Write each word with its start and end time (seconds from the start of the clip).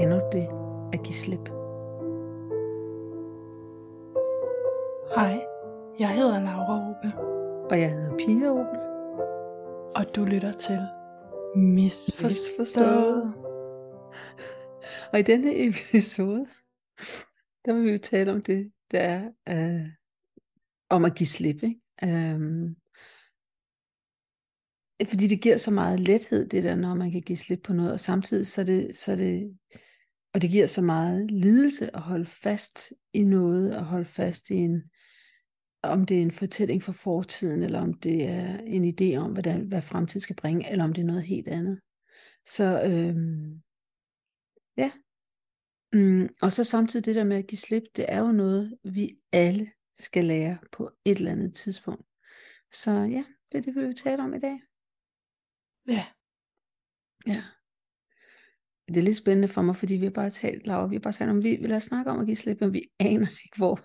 Endnu 0.00 0.20
det 0.32 0.48
at 0.92 1.02
give 1.04 1.14
slip. 1.14 1.48
Hej, 5.14 5.46
jeg 5.98 6.14
hedder 6.14 6.40
Laura 6.40 6.90
Opel, 6.90 7.14
Og 7.70 7.80
jeg 7.80 7.90
hedder 7.90 8.16
Pia 8.16 8.50
Opel. 8.50 8.80
og 9.96 10.16
du 10.16 10.24
lytter 10.24 10.52
til 10.52 10.78
Misforstået. 11.56 12.24
Misforstået. 12.58 13.34
Og 15.12 15.18
i 15.18 15.22
denne 15.22 15.66
episode, 15.66 16.46
der 17.64 17.72
vil 17.72 17.84
vi 17.84 17.90
jo 17.92 17.98
tale 17.98 18.32
om 18.32 18.42
det, 18.42 18.72
der 18.90 19.00
er 19.00 19.30
øh, 19.48 19.86
om 20.90 21.04
at 21.04 21.14
give 21.14 21.26
slip. 21.26 21.62
Ikke? 21.62 21.80
Øhm, 22.04 22.76
fordi 25.02 25.26
det 25.26 25.40
giver 25.40 25.56
så 25.56 25.70
meget 25.70 26.00
lethed, 26.00 26.48
det 26.48 26.64
der, 26.64 26.74
når 26.76 26.94
man 26.94 27.10
kan 27.10 27.22
give 27.22 27.38
slip 27.38 27.60
på 27.64 27.72
noget, 27.72 27.92
og 27.92 28.00
samtidig 28.00 28.46
så 28.46 28.64
det, 28.64 28.96
så 28.96 29.16
det 29.16 29.58
og 30.34 30.42
det 30.42 30.50
giver 30.50 30.66
så 30.66 30.82
meget 30.82 31.30
lidelse 31.30 31.96
at 31.96 32.02
holde 32.02 32.26
fast 32.26 32.92
i 33.12 33.22
noget, 33.22 33.76
og 33.76 33.84
holde 33.84 34.04
fast 34.04 34.50
i 34.50 34.54
en, 34.54 34.82
om 35.82 36.06
det 36.06 36.18
er 36.18 36.22
en 36.22 36.30
fortælling 36.30 36.82
fra 36.82 36.92
fortiden, 36.92 37.62
eller 37.62 37.80
om 37.80 37.94
det 37.94 38.28
er 38.28 38.58
en 38.58 38.84
idé 38.84 39.16
om, 39.16 39.32
hvordan, 39.32 39.60
hvad 39.60 39.82
fremtiden 39.82 40.20
skal 40.20 40.36
bringe, 40.36 40.70
eller 40.70 40.84
om 40.84 40.92
det 40.92 41.02
er 41.02 41.06
noget 41.06 41.22
helt 41.22 41.48
andet. 41.48 41.80
Så 42.46 42.82
øhm, 42.86 43.62
ja. 44.76 44.90
Mm, 45.92 46.28
og 46.42 46.52
så 46.52 46.64
samtidig 46.64 47.06
det 47.06 47.14
der 47.14 47.24
med 47.24 47.36
at 47.36 47.46
give 47.46 47.58
slip, 47.58 47.82
det 47.96 48.04
er 48.08 48.18
jo 48.18 48.32
noget, 48.32 48.78
vi 48.84 49.16
alle 49.32 49.70
skal 49.98 50.24
lære 50.24 50.58
på 50.72 50.90
et 51.04 51.18
eller 51.18 51.32
andet 51.32 51.54
tidspunkt. 51.54 52.06
Så 52.72 52.90
ja, 52.90 53.24
det 53.52 53.58
er 53.58 53.62
det, 53.62 53.74
vi 53.74 53.80
vil 53.80 53.96
tale 53.96 54.22
om 54.22 54.34
i 54.34 54.38
dag. 54.38 54.60
Ja, 55.88 56.06
Ja. 57.26 57.42
Det 58.88 58.96
er 58.96 59.02
lidt 59.02 59.16
spændende 59.16 59.48
for 59.48 59.62
mig, 59.62 59.76
fordi 59.76 59.94
vi 59.96 60.04
har 60.04 60.10
bare 60.12 60.30
talt, 60.30 60.66
Laura, 60.66 60.86
vi 60.86 60.94
har 60.94 61.00
bare 61.00 61.12
talt 61.12 61.30
om, 61.30 61.42
vi 61.42 61.56
vil 61.56 61.68
lade 61.68 61.80
snakke 61.80 62.10
om 62.10 62.20
at 62.20 62.26
give 62.26 62.36
slip, 62.36 62.60
men 62.60 62.72
vi 62.72 62.82
aner 63.00 63.26
ikke, 63.44 63.56
hvor, 63.56 63.80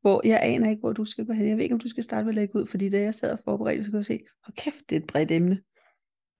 hvor, 0.00 0.26
jeg 0.26 0.40
aner 0.42 0.70
ikke, 0.70 0.80
hvor 0.80 0.92
du 0.92 1.04
skal 1.04 1.26
gå 1.26 1.32
hen. 1.32 1.48
Jeg 1.48 1.56
ved 1.56 1.62
ikke, 1.62 1.74
om 1.74 1.80
du 1.80 1.88
skal 1.88 2.04
starte 2.04 2.24
med 2.24 2.30
at 2.30 2.34
lægge 2.34 2.56
ud, 2.56 2.66
fordi 2.66 2.90
da 2.90 3.00
jeg 3.00 3.14
sad 3.14 3.32
og 3.32 3.38
forberedte, 3.44 3.84
så 3.84 3.90
kunne 3.90 3.98
jeg 3.98 4.04
se, 4.04 4.20
hold 4.44 4.56
kæft, 4.56 4.90
det 4.90 4.96
er 4.96 5.00
et 5.00 5.06
bredt 5.06 5.30
emne. 5.30 5.62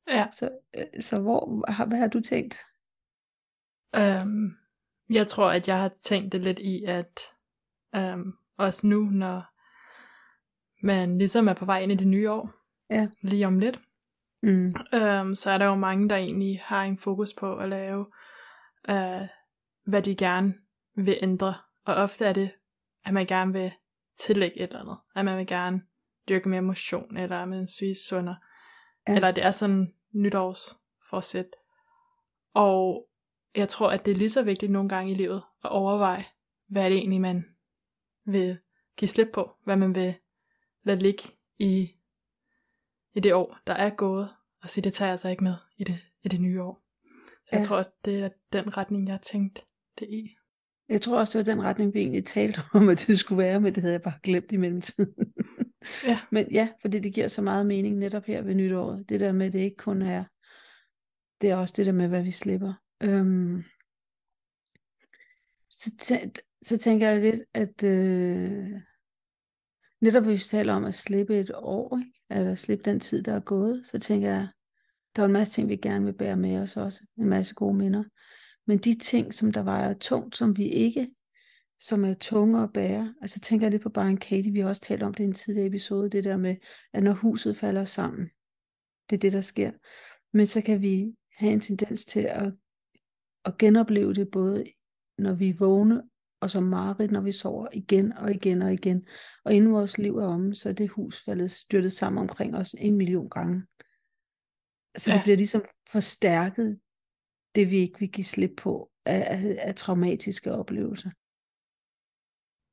ja. 0.08 0.26
Så, 0.32 0.50
øh, 0.78 1.02
så 1.02 1.20
hvor, 1.20 1.64
hvad 1.86 1.98
har 1.98 2.08
du 2.08 2.20
tænkt? 2.20 2.56
Øhm, 3.96 4.56
jeg 5.10 5.26
tror, 5.26 5.50
at 5.50 5.68
jeg 5.68 5.78
har 5.78 5.88
tænkt 6.04 6.32
det 6.32 6.40
lidt 6.44 6.58
i, 6.58 6.84
at 6.84 7.20
øhm, 7.96 8.32
også 8.58 8.86
nu, 8.86 9.00
når 9.04 9.42
man 10.86 11.18
ligesom 11.18 11.48
er 11.48 11.54
på 11.54 11.64
vej 11.64 11.80
ind 11.80 11.92
i 11.92 11.96
det 11.96 12.06
nye 12.08 12.30
år, 12.30 12.50
Ja. 12.90 13.08
lige 13.22 13.46
om 13.46 13.58
lidt, 13.58 13.80
Mm. 14.42 14.74
øhm, 14.94 15.34
så 15.34 15.50
er 15.50 15.58
der 15.58 15.64
jo 15.64 15.74
mange, 15.74 16.08
der 16.08 16.16
egentlig 16.16 16.60
har 16.64 16.82
en 16.82 16.98
fokus 16.98 17.34
på 17.34 17.56
at 17.56 17.68
lave, 17.68 18.06
øh, 18.88 19.28
hvad 19.84 20.02
de 20.02 20.16
gerne 20.16 20.54
vil 20.96 21.18
ændre. 21.22 21.54
Og 21.84 21.94
ofte 21.94 22.24
er 22.24 22.32
det, 22.32 22.50
at 23.04 23.14
man 23.14 23.26
gerne 23.26 23.52
vil 23.52 23.72
tillægge 24.20 24.60
et 24.60 24.62
eller 24.62 24.80
andet. 24.80 24.96
At 25.14 25.24
man 25.24 25.38
vil 25.38 25.46
gerne 25.46 25.82
dyrke 26.28 26.48
mere 26.48 26.62
motion, 26.62 27.16
eller 27.16 27.42
at 27.42 27.48
man 27.48 27.66
spise 27.66 28.08
sundere. 28.08 28.36
Ja. 29.08 29.14
Eller 29.14 29.30
det 29.30 29.44
er 29.44 29.50
sådan 29.50 29.94
nytårsforsæt. 30.12 31.46
Og 32.54 33.08
jeg 33.56 33.68
tror, 33.68 33.90
at 33.90 34.04
det 34.04 34.10
er 34.10 34.16
lige 34.16 34.30
så 34.30 34.42
vigtigt 34.42 34.72
nogle 34.72 34.88
gange 34.88 35.10
i 35.12 35.14
livet 35.14 35.42
at 35.64 35.70
overveje, 35.70 36.24
hvad 36.68 36.90
det 36.90 36.98
egentlig, 36.98 37.20
man 37.20 37.44
vil 38.24 38.58
give 38.96 39.08
slip 39.08 39.28
på. 39.32 39.50
Hvad 39.64 39.76
man 39.76 39.94
vil 39.94 40.14
lade 40.82 40.98
ligge 40.98 41.22
i, 41.58 41.90
i 43.14 43.20
det 43.20 43.34
år, 43.34 43.58
der 43.66 43.72
er 43.74 43.90
gået. 43.90 44.28
Og 44.62 44.70
sige, 44.70 44.84
det 44.84 44.92
tager 44.94 45.06
jeg 45.08 45.12
altså 45.12 45.28
ikke 45.28 45.44
med 45.44 45.54
i 45.76 45.84
det, 45.84 45.98
i 46.22 46.28
det 46.28 46.40
nye 46.40 46.62
år. 46.62 46.80
Så 47.22 47.48
jeg 47.52 47.58
Ja. 47.60 47.64
tror, 47.64 47.76
at 47.76 47.90
det 48.04 48.22
er 48.24 48.28
den 48.52 48.76
retning, 48.76 49.06
jeg 49.06 49.12
har 49.12 49.18
tænkt 49.20 49.64
det 49.98 50.08
i. 50.08 50.36
Jeg 50.88 51.00
tror 51.02 51.18
også, 51.18 51.38
det 51.38 51.46
var 51.46 51.52
den 51.54 51.62
retning, 51.62 51.94
vi 51.94 52.00
egentlig 52.00 52.24
talte 52.26 52.60
om, 52.74 52.88
at 52.88 53.04
det 53.06 53.18
skulle 53.18 53.42
være, 53.42 53.60
men 53.60 53.74
det 53.74 53.82
havde 53.82 53.92
jeg 53.94 54.02
bare 54.02 54.18
glemt 54.22 54.52
i 54.52 54.56
mellemtiden. 54.56 55.14
Ja. 56.06 56.20
Men 56.30 56.52
ja, 56.52 56.68
fordi 56.80 56.98
det 56.98 57.14
giver 57.14 57.28
så 57.28 57.42
meget 57.42 57.66
mening 57.66 57.96
netop 57.98 58.24
her 58.24 58.42
ved 58.42 58.54
nytåret. 58.54 59.08
Det 59.08 59.20
der 59.20 59.32
med, 59.32 59.46
at 59.46 59.52
det 59.52 59.58
ikke 59.58 59.76
kun 59.76 60.02
er, 60.02 60.24
det 61.40 61.50
er 61.50 61.56
også 61.56 61.74
det 61.76 61.86
der 61.86 61.92
med, 61.92 62.08
hvad 62.08 62.22
vi 62.22 62.30
slipper. 62.30 62.72
Øhm, 63.02 63.62
så, 65.70 65.90
tæ- 66.02 66.58
så 66.62 66.78
tænker 66.78 67.08
jeg 67.08 67.20
lidt, 67.20 67.42
at 67.54 67.82
øh, 67.84 68.80
netop 70.02 70.24
hvis 70.24 70.52
vi 70.52 70.56
taler 70.56 70.74
om 70.74 70.84
at 70.84 70.94
slippe 70.94 71.40
et 71.40 71.50
år, 71.54 71.98
ikke? 71.98 72.12
eller 72.30 72.54
slippe 72.54 72.84
den 72.84 73.00
tid, 73.00 73.22
der 73.22 73.34
er 73.34 73.40
gået, 73.40 73.86
så 73.86 73.98
tænker 73.98 74.28
jeg, 74.28 74.48
der 75.16 75.22
er 75.22 75.26
en 75.26 75.32
masse 75.32 75.52
ting, 75.52 75.68
vi 75.68 75.76
gerne 75.76 76.04
vil 76.04 76.12
bære 76.12 76.36
med 76.36 76.60
os 76.60 76.76
også. 76.76 77.04
En 77.18 77.28
masse 77.28 77.54
gode 77.54 77.74
minder. 77.74 78.04
Men 78.66 78.78
de 78.78 78.98
ting, 78.98 79.34
som 79.34 79.52
der 79.52 79.62
vejer 79.62 79.94
tungt, 79.94 80.36
som 80.36 80.56
vi 80.56 80.68
ikke, 80.68 81.14
som 81.80 82.04
er 82.04 82.14
tunge 82.14 82.62
at 82.62 82.72
bære, 82.72 83.14
altså 83.20 83.40
tænker 83.40 83.66
jeg 83.66 83.70
lidt 83.70 83.82
på 83.82 83.88
Byron 83.88 84.16
Katie, 84.16 84.52
vi 84.52 84.60
har 84.60 84.68
også 84.68 84.82
talt 84.82 85.02
om 85.02 85.14
det 85.14 85.24
i 85.24 85.26
en 85.26 85.32
tidligere 85.32 85.66
episode, 85.66 86.10
det 86.10 86.24
der 86.24 86.36
med, 86.36 86.56
at 86.92 87.02
når 87.02 87.12
huset 87.12 87.56
falder 87.56 87.84
sammen, 87.84 88.30
det 89.10 89.16
er 89.16 89.20
det, 89.20 89.32
der 89.32 89.40
sker. 89.40 89.70
Men 90.32 90.46
så 90.46 90.60
kan 90.60 90.82
vi 90.82 91.14
have 91.36 91.52
en 91.52 91.60
tendens 91.60 92.04
til 92.04 92.20
at, 92.20 92.52
at 93.44 93.58
genopleve 93.58 94.14
det, 94.14 94.30
både 94.30 94.64
når 95.18 95.34
vi 95.34 95.48
er 95.48 95.54
vågne, 95.58 96.02
og 96.42 96.50
som 96.50 96.62
mareridt, 96.62 97.10
når 97.10 97.20
vi 97.20 97.32
sover 97.32 97.68
igen 97.72 98.12
og 98.12 98.30
igen 98.30 98.62
og 98.62 98.72
igen. 98.72 99.06
Og 99.44 99.54
inden 99.54 99.72
vores 99.72 99.98
liv 99.98 100.16
er 100.16 100.26
omme, 100.26 100.54
så 100.54 100.68
er 100.68 100.72
det 100.72 100.88
hus 100.88 101.24
faldet 101.24 101.50
styrtet 101.50 101.92
sammen 101.92 102.20
omkring 102.20 102.56
os 102.56 102.74
en 102.78 102.96
million 102.96 103.30
gange. 103.30 103.62
Så 104.96 105.10
ja. 105.10 105.14
det 105.14 105.22
bliver 105.22 105.36
ligesom 105.36 105.64
forstærket, 105.92 106.80
det 107.54 107.70
vi 107.70 107.76
ikke 107.76 107.98
vil 107.98 108.12
give 108.12 108.24
slip 108.24 108.50
på 108.56 108.90
af, 109.06 109.26
af, 109.30 109.56
af 109.68 109.74
traumatiske 109.74 110.52
oplevelser. 110.52 111.10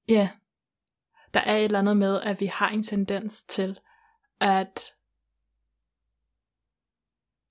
Ja, 0.07 0.29
der 1.33 1.39
er 1.39 1.57
et 1.57 1.63
eller 1.63 1.79
andet 1.79 1.97
med, 1.97 2.21
at 2.21 2.39
vi 2.39 2.45
har 2.45 2.69
en 2.69 2.83
tendens 2.83 3.43
til, 3.43 3.79
at 4.41 4.79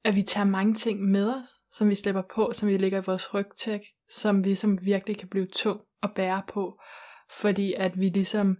at 0.04 0.14
vi 0.14 0.22
tager 0.22 0.44
mange 0.44 0.74
ting 0.74 1.00
med 1.00 1.34
os, 1.34 1.48
som 1.70 1.88
vi 1.88 1.94
slipper 1.94 2.22
på, 2.34 2.52
som 2.52 2.68
vi 2.68 2.76
lægger 2.76 3.02
i 3.02 3.04
vores 3.06 3.34
rygtæk, 3.34 3.80
som 4.10 4.44
vi 4.44 4.54
som 4.54 4.84
virkelig 4.84 5.18
kan 5.18 5.28
blive 5.28 5.46
tung 5.46 5.80
at 6.02 6.14
bære 6.14 6.42
på, 6.48 6.80
fordi 7.30 7.74
at 7.74 8.00
vi 8.00 8.08
ligesom 8.08 8.58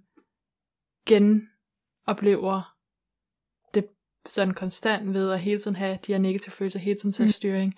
genoplever 1.06 2.74
det 3.74 3.86
sådan 4.26 4.54
konstant 4.54 5.14
ved 5.14 5.32
at 5.32 5.40
hele 5.40 5.60
tiden 5.60 5.76
have 5.76 5.98
de 6.06 6.12
her 6.12 6.18
negative 6.18 6.52
følelser, 6.52 6.78
hele 6.78 6.98
tiden 6.98 7.12
tage 7.12 7.26
Mm. 7.26 7.32
styring. 7.32 7.74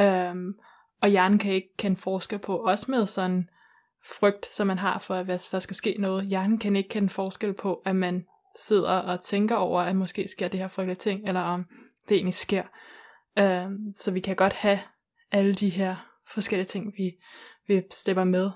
Øhm, 0.00 0.54
og 1.02 1.08
hjernen 1.08 1.38
kan 1.38 1.52
ikke 1.52 1.76
kende 1.78 1.96
forskel 1.96 2.38
på, 2.38 2.56
også 2.56 2.90
med 2.90 3.06
sådan 3.06 3.48
frygt, 4.04 4.46
som 4.46 4.66
man 4.66 4.78
har 4.78 4.98
for, 4.98 5.14
at 5.14 5.24
hvis 5.24 5.48
der 5.48 5.58
skal 5.58 5.76
ske 5.76 5.96
noget, 5.98 6.26
hjernen 6.26 6.58
kan 6.58 6.76
ikke 6.76 6.88
kende 6.88 7.08
forskel 7.08 7.52
på, 7.52 7.74
at 7.74 7.96
man 7.96 8.26
sidder 8.56 8.92
og 8.98 9.20
tænker 9.20 9.56
over, 9.56 9.82
at 9.82 9.96
måske 9.96 10.28
sker 10.28 10.48
det 10.48 10.60
her 10.60 10.68
frygtelige 10.68 10.96
ting, 10.96 11.28
eller 11.28 11.40
om 11.40 11.64
det 12.08 12.14
egentlig 12.14 12.34
sker. 12.34 12.62
Øhm, 13.38 13.90
så 13.98 14.10
vi 14.10 14.20
kan 14.20 14.36
godt 14.36 14.52
have 14.52 14.80
alle 15.32 15.54
de 15.54 15.68
her 15.68 15.96
forskellige 16.28 16.66
ting, 16.66 16.92
vi, 16.98 17.12
vi 17.66 17.82
slipper 17.90 18.24
med. 18.24 18.50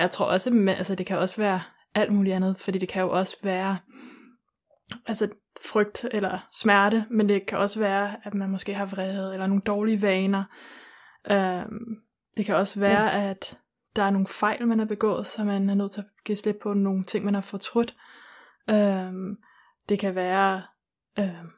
Og 0.00 0.02
jeg 0.02 0.10
tror 0.10 0.26
også, 0.26 0.50
at 0.50 0.78
altså, 0.78 0.94
det 0.94 1.06
kan 1.06 1.18
også 1.18 1.36
være 1.36 1.62
alt 1.94 2.12
muligt 2.12 2.36
andet, 2.36 2.56
fordi 2.56 2.78
det 2.78 2.88
kan 2.88 3.02
jo 3.02 3.10
også 3.10 3.36
være 3.42 3.78
altså 5.06 5.28
frygt 5.64 6.04
eller 6.12 6.48
smerte, 6.52 7.06
men 7.10 7.28
det 7.28 7.46
kan 7.46 7.58
også 7.58 7.80
være, 7.80 8.16
at 8.22 8.34
man 8.34 8.50
måske 8.50 8.74
har 8.74 8.86
vrede, 8.86 9.32
eller 9.32 9.46
nogle 9.46 9.62
dårlige 9.62 10.02
vaner. 10.02 10.44
Øhm, 11.30 12.02
det 12.36 12.46
kan 12.46 12.54
også 12.54 12.80
være, 12.80 13.04
ja. 13.04 13.30
at 13.30 13.58
der 13.96 14.02
er 14.02 14.10
nogle 14.10 14.26
fejl, 14.26 14.66
man 14.66 14.78
har 14.78 14.86
begået, 14.86 15.26
så 15.26 15.44
man 15.44 15.70
er 15.70 15.74
nødt 15.74 15.92
til 15.92 16.00
at 16.00 16.06
give 16.24 16.36
slip 16.36 16.56
på 16.62 16.72
nogle 16.72 17.04
ting, 17.04 17.24
man 17.24 17.34
har 17.34 17.40
fortrudt. 17.40 17.96
Øhm, 18.70 19.36
det 19.88 19.98
kan 19.98 20.14
være 20.14 20.62
øhm, 21.18 21.50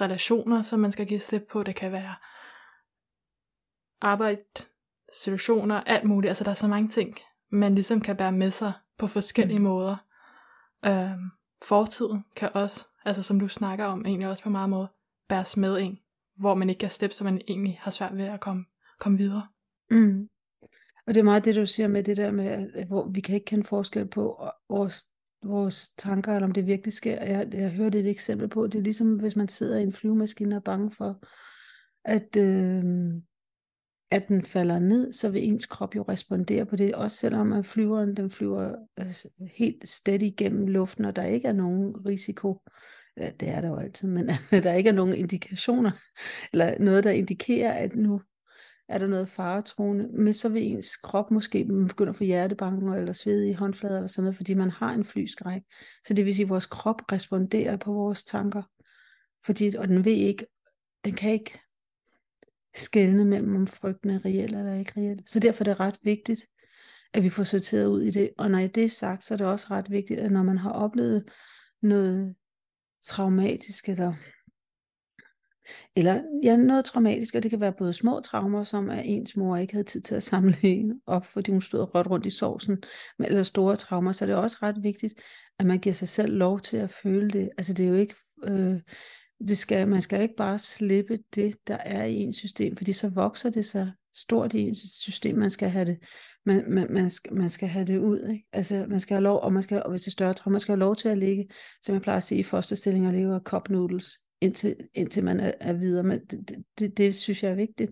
relationer, 0.00 0.62
som 0.62 0.80
man 0.80 0.92
skal 0.92 1.06
give 1.06 1.20
slip 1.20 1.42
på. 1.52 1.62
Det 1.62 1.74
kan 1.74 1.92
være 1.92 2.14
arbejde, 4.00 4.42
situationer, 5.12 5.80
alt 5.86 6.04
muligt. 6.04 6.28
Altså 6.28 6.44
der 6.44 6.50
er 6.50 6.54
så 6.54 6.68
mange 6.68 6.88
ting, 6.88 7.18
man 7.50 7.74
ligesom 7.74 8.00
kan 8.00 8.16
bære 8.16 8.32
med 8.32 8.50
sig 8.50 8.72
på 8.98 9.06
forskellige 9.06 9.58
mm. 9.58 9.64
måder. 9.64 9.96
Øhm, 10.86 11.30
fortiden 11.62 12.24
kan 12.36 12.50
også, 12.54 12.86
altså 13.04 13.22
som 13.22 13.40
du 13.40 13.48
snakker 13.48 13.84
om, 13.84 14.06
egentlig 14.06 14.28
også 14.28 14.42
på 14.42 14.50
meget 14.50 14.70
måde, 14.70 14.88
bæres 15.28 15.56
med 15.56 15.78
en, 15.80 15.98
hvor 16.36 16.54
man 16.54 16.68
ikke 16.68 16.78
kan 16.78 16.90
slippe, 16.90 17.14
så 17.14 17.24
man 17.24 17.40
egentlig 17.48 17.78
har 17.80 17.90
svært 17.90 18.16
ved 18.16 18.24
at 18.24 18.40
komme, 18.40 18.64
komme 18.98 19.18
videre. 19.18 19.46
Mm. 19.90 20.28
Og 21.06 21.14
det 21.14 21.20
er 21.20 21.24
meget 21.24 21.44
det, 21.44 21.56
du 21.56 21.66
siger 21.66 21.88
med 21.88 22.02
det 22.02 22.16
der 22.16 22.30
med, 22.30 22.70
at 22.74 22.86
hvor 22.86 23.08
vi 23.08 23.20
kan 23.20 23.34
ikke 23.34 23.44
kende 23.44 23.64
forskel 23.64 24.06
på 24.06 24.50
vores, 24.68 25.04
vores 25.42 25.88
tanker, 25.98 26.34
eller 26.34 26.46
om 26.46 26.52
det 26.52 26.66
virkelig 26.66 26.92
sker. 26.92 27.24
Jeg, 27.24 27.48
jeg 27.52 27.70
hørte 27.72 28.00
et 28.00 28.08
eksempel 28.08 28.48
på, 28.48 28.66
det 28.66 28.78
er 28.78 28.82
ligesom, 28.82 29.16
hvis 29.20 29.36
man 29.36 29.48
sidder 29.48 29.78
i 29.78 29.82
en 29.82 29.92
flyvemaskine 29.92 30.54
og 30.54 30.56
er 30.56 30.60
bange 30.60 30.90
for, 30.90 31.20
at, 32.04 32.36
øh, 32.36 32.84
at 34.10 34.28
den 34.28 34.42
falder 34.42 34.78
ned, 34.78 35.12
så 35.12 35.28
vil 35.28 35.44
ens 35.44 35.66
krop 35.66 35.96
jo 35.96 36.02
respondere 36.02 36.66
på 36.66 36.76
det, 36.76 36.94
også 36.94 37.16
selvom 37.16 37.52
at 37.52 37.66
flyveren 37.66 38.16
den 38.16 38.30
flyver 38.30 38.74
altså, 38.96 39.28
helt 39.56 39.88
steady 39.88 40.22
igennem 40.22 40.66
luften, 40.66 41.04
og 41.04 41.16
der 41.16 41.24
ikke 41.24 41.48
er 41.48 41.52
nogen 41.52 42.06
risiko 42.06 42.58
ja, 43.18 43.30
det 43.40 43.48
er 43.48 43.60
der 43.60 43.68
jo 43.68 43.76
altid, 43.76 44.08
men 44.08 44.30
der 44.64 44.72
ikke 44.72 44.88
er 44.88 44.94
nogen 44.94 45.14
indikationer, 45.14 45.90
eller 46.52 46.78
noget, 46.78 47.04
der 47.04 47.10
indikerer, 47.10 47.72
at 47.72 47.96
nu 47.96 48.20
er 48.88 48.98
der 48.98 49.06
noget 49.06 49.28
faretroende, 49.28 50.08
men 50.08 50.32
så 50.32 50.48
vil 50.48 50.62
ens 50.62 50.96
krop 50.96 51.30
måske 51.30 51.64
begynde 51.64 52.08
at 52.08 52.16
få 52.16 52.24
hjertebanken 52.24 52.88
eller 52.88 53.12
sved 53.12 53.44
i 53.44 53.52
håndflader 53.52 53.96
eller 53.96 54.08
sådan 54.08 54.24
noget, 54.24 54.36
fordi 54.36 54.54
man 54.54 54.70
har 54.70 54.90
en 54.90 55.04
flyskræk. 55.04 55.62
Så 56.06 56.14
det 56.14 56.24
vil 56.24 56.34
sige, 56.34 56.44
at 56.44 56.50
vores 56.50 56.66
krop 56.66 57.12
responderer 57.12 57.76
på 57.76 57.92
vores 57.92 58.24
tanker, 58.24 58.62
fordi, 59.46 59.76
og 59.76 59.88
den 59.88 60.04
ved 60.04 60.12
ikke, 60.12 60.46
den 61.04 61.14
kan 61.14 61.32
ikke 61.32 61.58
skelne 62.80 63.24
mellem 63.24 63.56
om 63.56 63.66
frygten 63.66 64.10
er 64.10 64.24
reel 64.24 64.54
eller 64.54 64.74
ikke 64.74 64.92
reel. 64.96 65.22
Så 65.26 65.40
derfor 65.40 65.64
er 65.64 65.68
det 65.68 65.80
ret 65.80 65.98
vigtigt, 66.02 66.46
at 67.14 67.22
vi 67.22 67.30
får 67.30 67.44
sorteret 67.44 67.86
ud 67.86 68.02
i 68.02 68.10
det. 68.10 68.30
Og 68.38 68.50
når 68.50 68.66
det 68.66 68.84
er 68.84 68.88
sagt, 68.88 69.24
så 69.24 69.34
er 69.34 69.38
det 69.38 69.46
også 69.46 69.66
ret 69.70 69.90
vigtigt, 69.90 70.20
at 70.20 70.30
når 70.30 70.42
man 70.42 70.58
har 70.58 70.70
oplevet 70.70 71.24
noget 71.82 72.34
traumatisk, 73.04 73.88
eller, 73.88 74.12
eller 75.96 76.22
ja, 76.42 76.56
noget 76.56 76.84
traumatisk, 76.84 77.34
og 77.34 77.42
det 77.42 77.50
kan 77.50 77.60
være 77.60 77.72
både 77.72 77.92
små 77.92 78.20
traumer, 78.20 78.64
som 78.64 78.90
er 78.90 79.00
ens 79.00 79.36
mor 79.36 79.56
ikke 79.56 79.72
havde 79.72 79.86
tid 79.86 80.00
til 80.00 80.14
at 80.14 80.22
samle 80.22 80.56
en 80.62 81.00
op, 81.06 81.26
fordi 81.26 81.50
hun 81.50 81.62
stod 81.62 81.80
og 81.80 81.94
rødt 81.94 82.10
rundt 82.10 82.26
i 82.26 82.30
sovsen, 82.30 82.82
eller 83.18 83.42
store 83.42 83.76
traumer, 83.76 84.12
så 84.12 84.24
er 84.24 84.26
det 84.26 84.36
også 84.36 84.58
ret 84.62 84.82
vigtigt, 84.82 85.14
at 85.58 85.66
man 85.66 85.78
giver 85.78 85.94
sig 85.94 86.08
selv 86.08 86.32
lov 86.32 86.60
til 86.60 86.76
at 86.76 86.90
føle 86.90 87.30
det. 87.30 87.50
Altså 87.58 87.72
det 87.72 87.84
er 87.84 87.88
jo 87.88 87.94
ikke... 87.94 88.14
Øh, 88.44 88.80
det 89.48 89.58
skal, 89.58 89.88
man 89.88 90.02
skal 90.02 90.22
ikke 90.22 90.36
bare 90.36 90.58
slippe 90.58 91.18
det, 91.34 91.56
der 91.66 91.76
er 91.76 92.04
i 92.04 92.14
ens 92.14 92.36
system, 92.36 92.76
fordi 92.76 92.92
så 92.92 93.10
vokser 93.10 93.50
det 93.50 93.66
sig 93.66 93.92
stort 94.14 94.54
i 94.54 94.58
ens 94.60 94.78
system. 94.78 95.38
Man 95.38 95.50
skal 95.50 95.68
have 95.68 95.84
det, 95.84 95.98
man, 96.46 96.64
man, 96.70 96.92
man, 96.92 97.10
skal, 97.10 97.34
man 97.34 97.50
skal 97.50 97.68
have 97.68 97.86
det 97.86 97.98
ud. 97.98 98.28
Ikke? 98.28 98.44
Altså, 98.52 98.86
man 98.88 99.00
skal 99.00 99.14
have 99.14 99.22
lov, 99.22 99.40
og, 99.40 99.52
man 99.52 99.62
skal, 99.62 99.82
og 99.82 99.90
hvis 99.90 100.02
det 100.02 100.06
er 100.06 100.12
større 100.12 100.34
trauma, 100.34 100.54
man 100.54 100.60
skal 100.60 100.72
have 100.72 100.80
lov 100.80 100.96
til 100.96 101.08
at 101.08 101.18
ligge, 101.18 101.48
som 101.82 101.94
jeg 101.94 102.02
plejer 102.02 102.16
at 102.16 102.24
sige, 102.24 102.38
i 102.38 102.42
fosterstilling 102.42 103.06
og 103.06 103.12
leve 103.12 103.34
af 103.34 103.40
cup 103.40 103.68
noodles, 103.68 104.18
indtil, 104.40 104.76
indtil 104.94 105.24
man 105.24 105.40
er, 105.40 105.52
er 105.60 105.72
videre. 105.72 106.04
Men 106.04 106.20
det, 106.26 106.48
det, 106.48 106.64
det, 106.78 106.96
det 106.96 107.14
synes 107.14 107.42
jeg 107.42 107.50
er 107.50 107.56
vigtigt. 107.56 107.90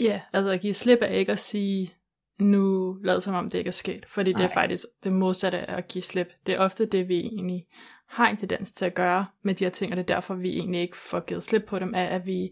Ja, 0.00 0.20
altså 0.32 0.50
at 0.50 0.60
give 0.60 0.74
slip 0.74 0.98
af 1.02 1.18
ikke 1.18 1.32
at 1.32 1.38
sige, 1.38 1.94
nu 2.38 2.94
lad 3.04 3.20
som 3.20 3.34
om 3.34 3.50
det 3.50 3.58
ikke 3.58 3.68
er 3.68 3.72
sket, 3.72 4.06
fordi 4.08 4.32
Nej. 4.32 4.42
det 4.42 4.50
er 4.50 4.54
faktisk 4.54 4.84
det 5.04 5.12
modsatte 5.12 5.58
af 5.58 5.76
at 5.76 5.88
give 5.88 6.02
slip. 6.02 6.28
Det 6.46 6.54
er 6.54 6.58
ofte 6.58 6.86
det, 6.86 7.08
vi 7.08 7.18
egentlig 7.18 7.66
har 8.10 8.28
en 8.28 8.36
tendens 8.36 8.72
til 8.72 8.84
at 8.84 8.94
gøre 8.94 9.26
med 9.42 9.54
de 9.54 9.64
her 9.64 9.70
ting, 9.70 9.92
og 9.92 9.96
det 9.96 10.02
er 10.02 10.14
derfor, 10.14 10.34
vi 10.34 10.48
egentlig 10.48 10.80
ikke 10.80 10.96
får 10.96 11.20
givet 11.20 11.42
slip 11.42 11.64
på 11.68 11.78
dem, 11.78 11.92
er, 11.94 12.04
at 12.04 12.26
vi, 12.26 12.50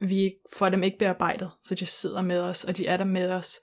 vi 0.00 0.34
får 0.56 0.68
dem 0.68 0.82
ikke 0.82 0.98
bearbejdet, 0.98 1.50
så 1.62 1.74
de 1.74 1.86
sidder 1.86 2.22
med 2.22 2.40
os, 2.40 2.64
og 2.64 2.76
de 2.76 2.86
er 2.86 2.96
der 2.96 3.04
med 3.04 3.30
os, 3.30 3.60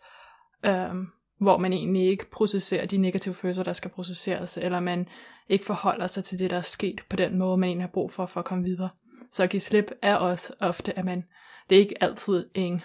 øhm, 0.65 1.07
hvor 1.39 1.57
man 1.57 1.73
egentlig 1.73 2.07
ikke 2.07 2.31
processerer 2.31 2.85
de 2.85 2.97
negative 2.97 3.33
følelser, 3.33 3.63
der 3.63 3.73
skal 3.73 3.91
processeres, 3.91 4.57
eller 4.57 4.79
man 4.79 5.07
ikke 5.49 5.65
forholder 5.65 6.07
sig 6.07 6.23
til 6.23 6.39
det, 6.39 6.49
der 6.49 6.57
er 6.57 6.61
sket 6.61 7.01
på 7.09 7.15
den 7.15 7.37
måde, 7.37 7.57
man 7.57 7.69
egentlig 7.69 7.83
har 7.83 7.93
brug 7.93 8.11
for, 8.11 8.25
for 8.25 8.39
at 8.39 8.45
komme 8.45 8.63
videre. 8.63 8.89
Så 9.31 9.43
at 9.43 9.49
give 9.49 9.59
slip 9.59 9.91
er 10.01 10.15
også 10.15 10.53
ofte, 10.59 10.97
at 10.97 11.05
man, 11.05 11.23
det 11.69 11.75
er 11.75 11.79
ikke 11.79 12.03
altid 12.03 12.49
en 12.53 12.81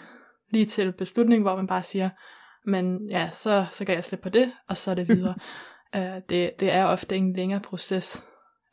lige 0.51 0.67
til 0.67 0.93
beslutning, 0.93 1.43
hvor 1.43 1.57
man 1.57 1.67
bare 1.67 1.83
siger, 1.83 2.11
men 2.67 3.09
ja, 3.11 3.31
så, 3.33 3.67
så 3.71 3.85
kan 3.85 3.95
jeg 3.95 4.05
slippe 4.05 4.23
på 4.23 4.29
det, 4.29 4.53
og 4.69 4.77
så 4.77 4.91
er 4.91 4.95
det 4.95 5.09
videre. 5.09 5.35
Uh, 5.97 6.23
det, 6.29 6.61
det 6.61 6.73
er 6.73 6.85
ofte 6.85 7.17
en 7.17 7.33
længere 7.33 7.61
proces. 7.61 8.25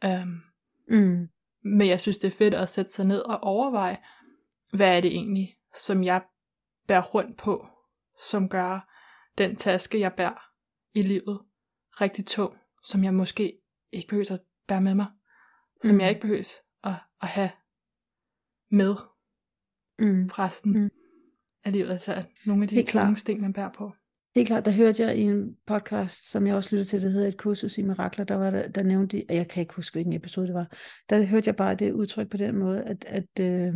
Um, 0.06 0.42
mm. 0.90 1.30
Men 1.64 1.88
jeg 1.88 2.02
synes, 2.02 2.18
det 2.18 2.28
er 2.28 2.38
fedt 2.38 2.54
at 2.54 2.70
sætte 2.70 2.92
sig 2.92 3.06
ned 3.06 3.20
og 3.20 3.44
overveje, 3.44 3.98
hvad 4.74 4.98
er 4.98 5.02
det 5.02 5.12
egentlig, 5.12 5.58
som 5.86 6.04
jeg 6.04 6.22
bærer 6.88 7.02
rundt 7.02 7.38
på, 7.38 7.68
som 8.30 8.50
gør 8.50 8.92
den 9.38 9.56
taske, 9.56 10.00
jeg 10.00 10.14
bærer 10.14 10.50
i 10.94 11.02
livet, 11.02 11.42
rigtig 12.02 12.26
tung, 12.26 12.58
som 12.84 13.04
jeg 13.04 13.14
måske 13.14 13.58
ikke 13.92 14.08
behøver 14.08 14.32
at 14.32 14.42
bære 14.68 14.82
med 14.82 14.96
mig, 14.96 15.08
som 15.84 15.96
mm. 15.96 16.02
jeg 16.02 16.10
ikke 16.10 16.22
behøver 16.22 16.62
at, 16.84 16.94
at 17.22 17.28
have 17.28 17.52
med 18.70 18.96
mm. 20.00 20.28
resten 20.28 20.80
mm. 20.80 20.90
af 21.64 21.72
livet. 21.72 21.92
Altså 21.92 22.24
nogle 22.46 22.64
af 22.64 22.70
de 22.70 22.84
tunge 22.84 23.16
sten, 23.16 23.42
man 23.42 23.54
bærer 23.54 23.72
på. 23.72 23.92
Helt 24.36 24.48
klart, 24.48 24.66
der 24.66 24.72
hørte 24.72 25.04
jeg 25.04 25.18
i 25.18 25.22
en 25.22 25.56
podcast, 25.66 26.32
som 26.32 26.48
jeg 26.48 26.56
også 26.56 26.70
lyttede 26.72 26.90
til, 26.90 27.02
det 27.02 27.12
hedder 27.12 27.28
Et 27.28 27.38
kursus 27.38 27.78
i 27.78 27.82
mirakler, 27.82 28.26
der, 28.26 28.36
var 28.36 28.52
der, 28.52 28.68
der 28.68 28.84
nævnte 28.84 29.18
de, 29.18 29.26
jeg 29.30 29.48
kan 29.48 29.62
ikke 29.62 29.74
huske, 29.76 29.96
hvilken 29.96 30.14
episode 30.14 30.48
det 30.48 30.56
var, 30.56 30.72
der 31.10 31.26
hørte 31.26 31.48
jeg 31.48 31.56
bare 31.56 31.76
det 31.76 31.92
udtryk 31.92 32.30
på 32.30 32.38
den 32.38 32.56
måde, 32.56 32.84
at, 32.84 33.06
at, 33.08 33.40
øh, 33.40 33.74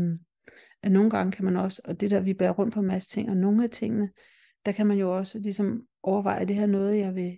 at 0.84 0.92
nogle 0.92 1.10
gange 1.10 1.32
kan 1.32 1.46
man 1.46 1.58
også, 1.58 1.82
og 1.86 2.02
det 2.02 2.12
der, 2.12 2.20
vi 2.20 2.34
bærer 2.34 2.52
rundt 2.52 2.74
på 2.74 2.80
en 2.80 2.86
masse 2.86 3.10
ting, 3.10 3.30
og 3.30 3.38
nogle 3.38 3.64
af 3.64 3.70
tingene, 3.70 4.10
der 4.66 4.72
kan 4.72 4.88
man 4.88 4.98
jo 4.98 5.18
også 5.18 5.40
ligesom 5.40 5.82
overveje, 6.04 6.46
det 6.46 6.56
her 6.56 6.66
noget, 6.66 6.98
jeg 6.98 7.16
vil 7.16 7.38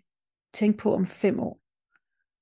tænke 0.54 0.78
på 0.78 0.94
om 0.94 1.08
fem 1.08 1.40
år. 1.40 1.62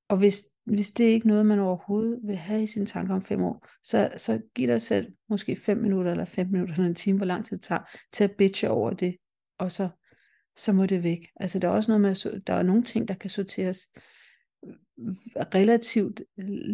Og 0.09 0.17
hvis, 0.17 0.43
hvis 0.65 0.91
det 0.91 1.05
er 1.05 1.13
ikke 1.13 1.27
noget, 1.27 1.45
man 1.45 1.59
overhovedet 1.59 2.19
vil 2.23 2.35
have 2.35 2.63
i 2.63 2.67
sine 2.67 2.85
tanker 2.85 3.13
om 3.13 3.21
fem 3.21 3.43
år, 3.43 3.67
så, 3.83 4.11
så 4.17 4.41
giv 4.55 4.67
dig 4.67 4.81
selv 4.81 5.13
måske 5.29 5.55
fem 5.55 5.77
minutter, 5.77 6.11
eller 6.11 6.25
fem 6.25 6.47
minutter, 6.47 6.73
eller 6.73 6.87
en 6.87 6.95
time, 6.95 7.17
hvor 7.17 7.25
lang 7.25 7.45
tid 7.45 7.57
det 7.57 7.63
tager, 7.63 7.81
til 8.13 8.23
at 8.23 8.31
bitche 8.37 8.69
over 8.69 8.91
det, 8.91 9.15
og 9.57 9.71
så 9.71 9.89
så 10.59 10.73
må 10.73 10.85
det 10.85 11.03
væk. 11.03 11.27
Altså 11.35 11.59
der 11.59 11.67
er 11.67 11.71
også 11.71 11.91
noget 11.91 12.01
med, 12.01 12.41
der 12.41 12.53
er 12.53 12.63
nogle 12.63 12.83
ting, 12.83 13.07
der 13.07 13.13
kan 13.13 13.29
sorteres 13.29 13.79
relativt 15.55 16.21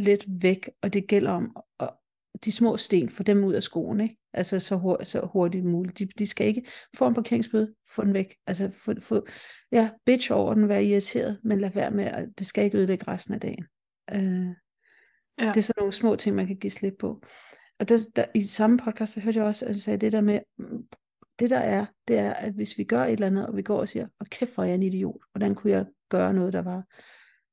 let 0.04 0.26
væk, 0.28 0.70
og 0.82 0.94
det 0.94 1.08
gælder 1.08 1.32
om 1.32 1.58
at 1.80 1.90
de 2.46 2.52
små 2.52 2.78
sten, 2.78 3.10
få 3.10 3.24
dem 3.24 3.44
ud 3.44 3.54
af 3.54 3.64
skoen, 3.64 4.02
ikke? 4.02 4.18
Altså 4.34 4.60
så, 4.60 4.76
hur, 4.76 5.04
så 5.04 5.30
hurtigt 5.34 5.66
muligt. 5.66 6.00
De, 6.00 6.06
de 6.06 6.26
skal 6.26 6.48
ikke 6.48 6.66
få 6.96 7.08
en 7.08 7.14
parkeringsbøde, 7.14 7.74
få 7.90 8.06
den 8.06 8.14
væk. 8.14 8.36
Altså 8.48 8.72
få, 8.72 8.94
få, 9.00 9.26
ja, 9.72 9.90
bitch 10.06 10.32
over 10.34 10.54
den, 10.54 10.70
være 10.70 10.86
irriteret, 10.86 11.40
men 11.44 11.62
lad 11.62 11.72
være 11.72 11.92
med, 11.92 12.06
at 12.06 12.30
det 12.40 12.48
skal 12.48 12.64
ikke 12.64 12.78
ødelægge 12.78 13.08
resten 13.08 13.34
af 13.34 13.40
dagen. 13.40 13.66
Uh, 14.12 14.56
ja. 15.40 15.48
Det 15.48 15.58
er 15.58 15.62
sådan 15.62 15.80
nogle 15.80 15.94
små 15.94 16.16
ting, 16.16 16.36
man 16.36 16.48
kan 16.48 16.58
give 16.58 16.72
slip 16.72 16.94
på. 17.00 17.22
Og 17.80 17.90
der, 17.90 17.98
der, 18.16 18.26
i 18.36 18.42
samme 18.42 18.78
podcast, 18.78 19.16
der 19.16 19.22
hørte 19.22 19.40
jeg 19.40 19.48
også, 19.48 19.66
at 19.66 19.76
du 19.76 19.80
sagde 19.80 19.98
det 19.98 20.12
der 20.12 20.22
med, 20.22 20.40
det 21.40 21.50
der 21.50 21.58
er, 21.58 21.86
det 22.08 22.18
er, 22.18 22.34
at 22.34 22.54
hvis 22.54 22.78
vi 22.78 22.84
gør 22.84 23.04
et 23.04 23.12
eller 23.12 23.28
andet, 23.28 23.48
og 23.48 23.58
vi 23.58 23.62
går 23.62 23.80
og 23.80 23.90
siger, 23.90 24.08
og 24.20 24.26
kæft, 24.26 24.54
hvor 24.54 24.64
er 24.64 24.68
jeg 24.68 24.76
en 24.76 24.84
idiot, 24.84 25.22
hvordan 25.32 25.56
kunne 25.56 25.74
jeg 25.74 25.86
gøre 26.10 26.34
noget, 26.34 26.54
der 26.54 26.62
var 26.62 26.84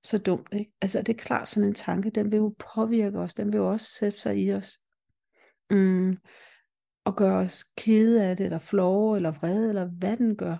så 0.04 0.18
dumt, 0.18 0.48
ikke? 0.52 0.72
Altså, 0.80 0.98
det 0.98 1.08
er 1.08 1.22
klart 1.22 1.48
sådan 1.48 1.68
en 1.68 1.74
tanke, 1.74 2.10
den 2.10 2.32
vil 2.32 2.36
jo 2.36 2.54
påvirke 2.74 3.18
os, 3.18 3.34
den 3.34 3.52
vil 3.52 3.58
jo 3.58 3.70
også 3.70 3.86
sætte 3.98 4.18
sig 4.18 4.38
i 4.38 4.52
os, 4.52 4.78
mm, 5.70 6.14
og 7.04 7.16
gøre 7.16 7.36
os 7.36 7.64
kede 7.76 8.24
af 8.24 8.36
det, 8.36 8.44
eller 8.44 8.58
flove, 8.58 9.16
eller 9.16 9.30
vrede, 9.30 9.68
eller 9.68 9.88
hvad 9.98 10.16
den 10.16 10.36
gør. 10.36 10.56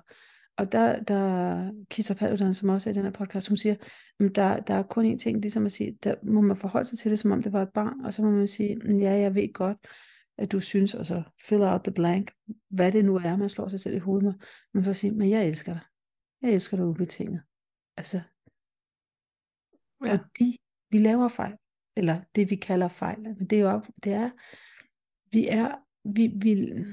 Og 0.57 0.73
der, 0.73 1.03
der 1.03 1.73
Kisser 1.91 2.15
Paludan, 2.15 2.55
som 2.55 2.69
også 2.69 2.91
er 2.91 2.93
i 2.93 2.95
den 2.95 3.05
her 3.05 3.11
podcast, 3.11 3.49
hun 3.49 3.57
siger, 3.57 3.75
der, 4.21 4.61
der 4.61 4.75
er 4.75 4.83
kun 4.83 5.13
én 5.13 5.19
ting, 5.19 5.41
ligesom 5.41 5.67
at 5.67 5.73
sige, 5.73 5.99
der 6.05 6.15
må 6.23 6.41
man 6.41 6.57
forholde 6.57 6.89
sig 6.89 6.99
til 6.99 7.11
det, 7.11 7.19
som 7.19 7.33
om 7.33 7.43
det 7.43 7.53
var 7.53 7.63
et 7.63 7.73
barn, 7.75 8.05
og 8.05 8.15
så 8.15 8.23
må 8.23 8.31
man 8.31 8.49
sige, 8.49 8.77
mm, 8.77 8.99
ja, 8.99 9.13
jeg 9.13 9.35
ved 9.35 9.53
godt, 9.53 9.77
at 10.39 10.53
du 10.53 10.61
synes, 10.61 10.95
og 10.95 11.07
så 11.07 11.23
fill 11.49 11.63
out 11.63 11.81
the 11.85 11.93
blank, 11.93 12.31
hvad 12.71 12.93
det 12.93 13.05
nu 13.05 13.17
er, 13.17 13.37
man 13.37 13.51
slår 13.51 13.69
sig 13.69 13.81
selv 13.81 13.95
i 13.95 13.99
hovedet 13.99 14.25
med, 14.25 14.35
men 14.75 14.85
for 14.85 14.91
at 14.91 14.97
sige, 14.97 15.13
men 15.15 15.31
jeg 15.31 15.49
elsker 15.49 15.73
dig. 15.73 15.83
Jeg 16.43 16.53
elsker 16.53 16.77
dig 16.77 16.87
ubetinget. 16.87 17.43
Altså, 17.97 18.21
ja. 20.05 20.13
og 20.13 20.19
de, 20.39 20.57
vi 20.91 20.99
laver 20.99 21.29
fejl, 21.29 21.57
eller 21.97 22.21
det 22.35 22.51
vi 22.51 22.57
kalder 22.57 22.89
fejl, 22.89 23.23
men 23.23 23.47
det 23.47 23.61
er 23.61 23.73
jo, 23.73 23.83
det 24.05 24.13
er, 24.13 24.31
vi 25.33 25.49
er, 25.49 25.75
vi, 26.05 26.33
vi, 26.37 26.85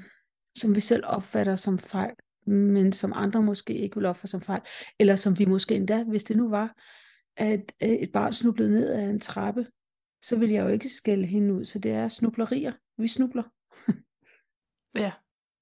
som 0.58 0.76
vi 0.76 0.80
selv 0.80 1.04
opfatter 1.06 1.56
som 1.56 1.80
fejl, 1.80 2.16
men 2.46 2.94
som 2.94 3.14
andre 3.16 3.44
måske 3.44 3.74
ikke 3.74 3.96
vil 3.96 4.06
opfatte 4.06 4.32
som 4.32 4.42
fejl, 4.42 4.62
eller 5.00 5.16
som 5.16 5.40
vi 5.40 5.46
måske 5.46 5.76
endda, 5.76 6.04
hvis 6.04 6.24
det 6.24 6.38
nu 6.38 6.50
var, 6.50 6.76
at 7.38 7.72
et 7.82 8.12
barn 8.12 8.34
snublede 8.34 8.72
ned 8.72 8.90
ad 8.94 9.10
en 9.10 9.20
trappe, 9.20 9.68
så 10.24 10.40
vil 10.40 10.50
jeg 10.50 10.64
jo 10.64 10.70
ikke 10.70 10.90
skælde 10.90 11.26
hende 11.26 11.54
ud, 11.54 11.66
så 11.66 11.80
det 11.80 11.92
er 11.92 12.08
snublerier. 12.08 12.74
Vi 13.00 13.08
snubler. 13.08 13.44
ja. 15.04 15.12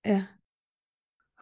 Ja. 0.06 0.26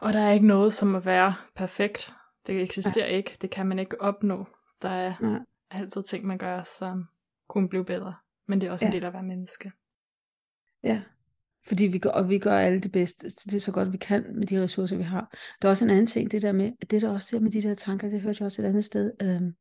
Og 0.00 0.12
der 0.12 0.20
er 0.20 0.32
ikke 0.32 0.46
noget 0.46 0.72
som 0.72 0.94
at 0.94 1.04
være 1.04 1.34
perfekt. 1.54 2.12
Det 2.46 2.62
eksisterer 2.62 3.06
ja. 3.06 3.16
ikke. 3.16 3.36
Det 3.40 3.50
kan 3.50 3.66
man 3.66 3.78
ikke 3.78 4.00
opnå. 4.00 4.46
Der 4.82 4.88
er 4.88 5.14
ja. 5.22 5.38
altid 5.70 6.02
ting, 6.02 6.26
man 6.26 6.38
gør, 6.38 6.62
som 6.78 7.04
kunne 7.48 7.68
blive 7.68 7.84
bedre. 7.84 8.14
Men 8.48 8.60
det 8.60 8.66
er 8.66 8.72
også 8.72 8.84
ja. 8.84 8.88
en 8.88 8.92
del 8.92 9.02
af 9.02 9.06
at 9.06 9.12
være 9.12 9.22
menneske. 9.22 9.72
Ja. 10.82 11.02
Fordi 11.66 11.86
vi 11.86 11.98
gør, 11.98 12.10
og 12.10 12.28
vi 12.28 12.38
gør 12.38 12.58
alle 12.58 12.80
det 12.80 12.92
bedste, 12.92 13.26
det 13.28 13.54
er 13.54 13.60
så 13.60 13.72
godt 13.72 13.92
vi 13.92 13.98
kan 13.98 14.36
med 14.38 14.46
de 14.46 14.62
ressourcer, 14.62 14.96
vi 14.96 15.02
har. 15.02 15.36
Der 15.62 15.68
er 15.68 15.70
også 15.70 15.84
en 15.84 15.90
anden 15.90 16.06
ting, 16.06 16.30
det 16.30 16.42
der 16.42 16.52
med, 16.52 16.72
det 16.90 17.02
der 17.02 17.10
også 17.10 17.36
der 17.36 17.42
med 17.42 17.50
de 17.50 17.62
der 17.62 17.74
tanker, 17.74 18.08
det 18.08 18.20
hørte 18.20 18.36
jeg 18.40 18.46
også 18.46 18.62
et 18.62 18.66
andet 18.66 18.84
sted, 18.84 19.12
øhm, 19.22 19.54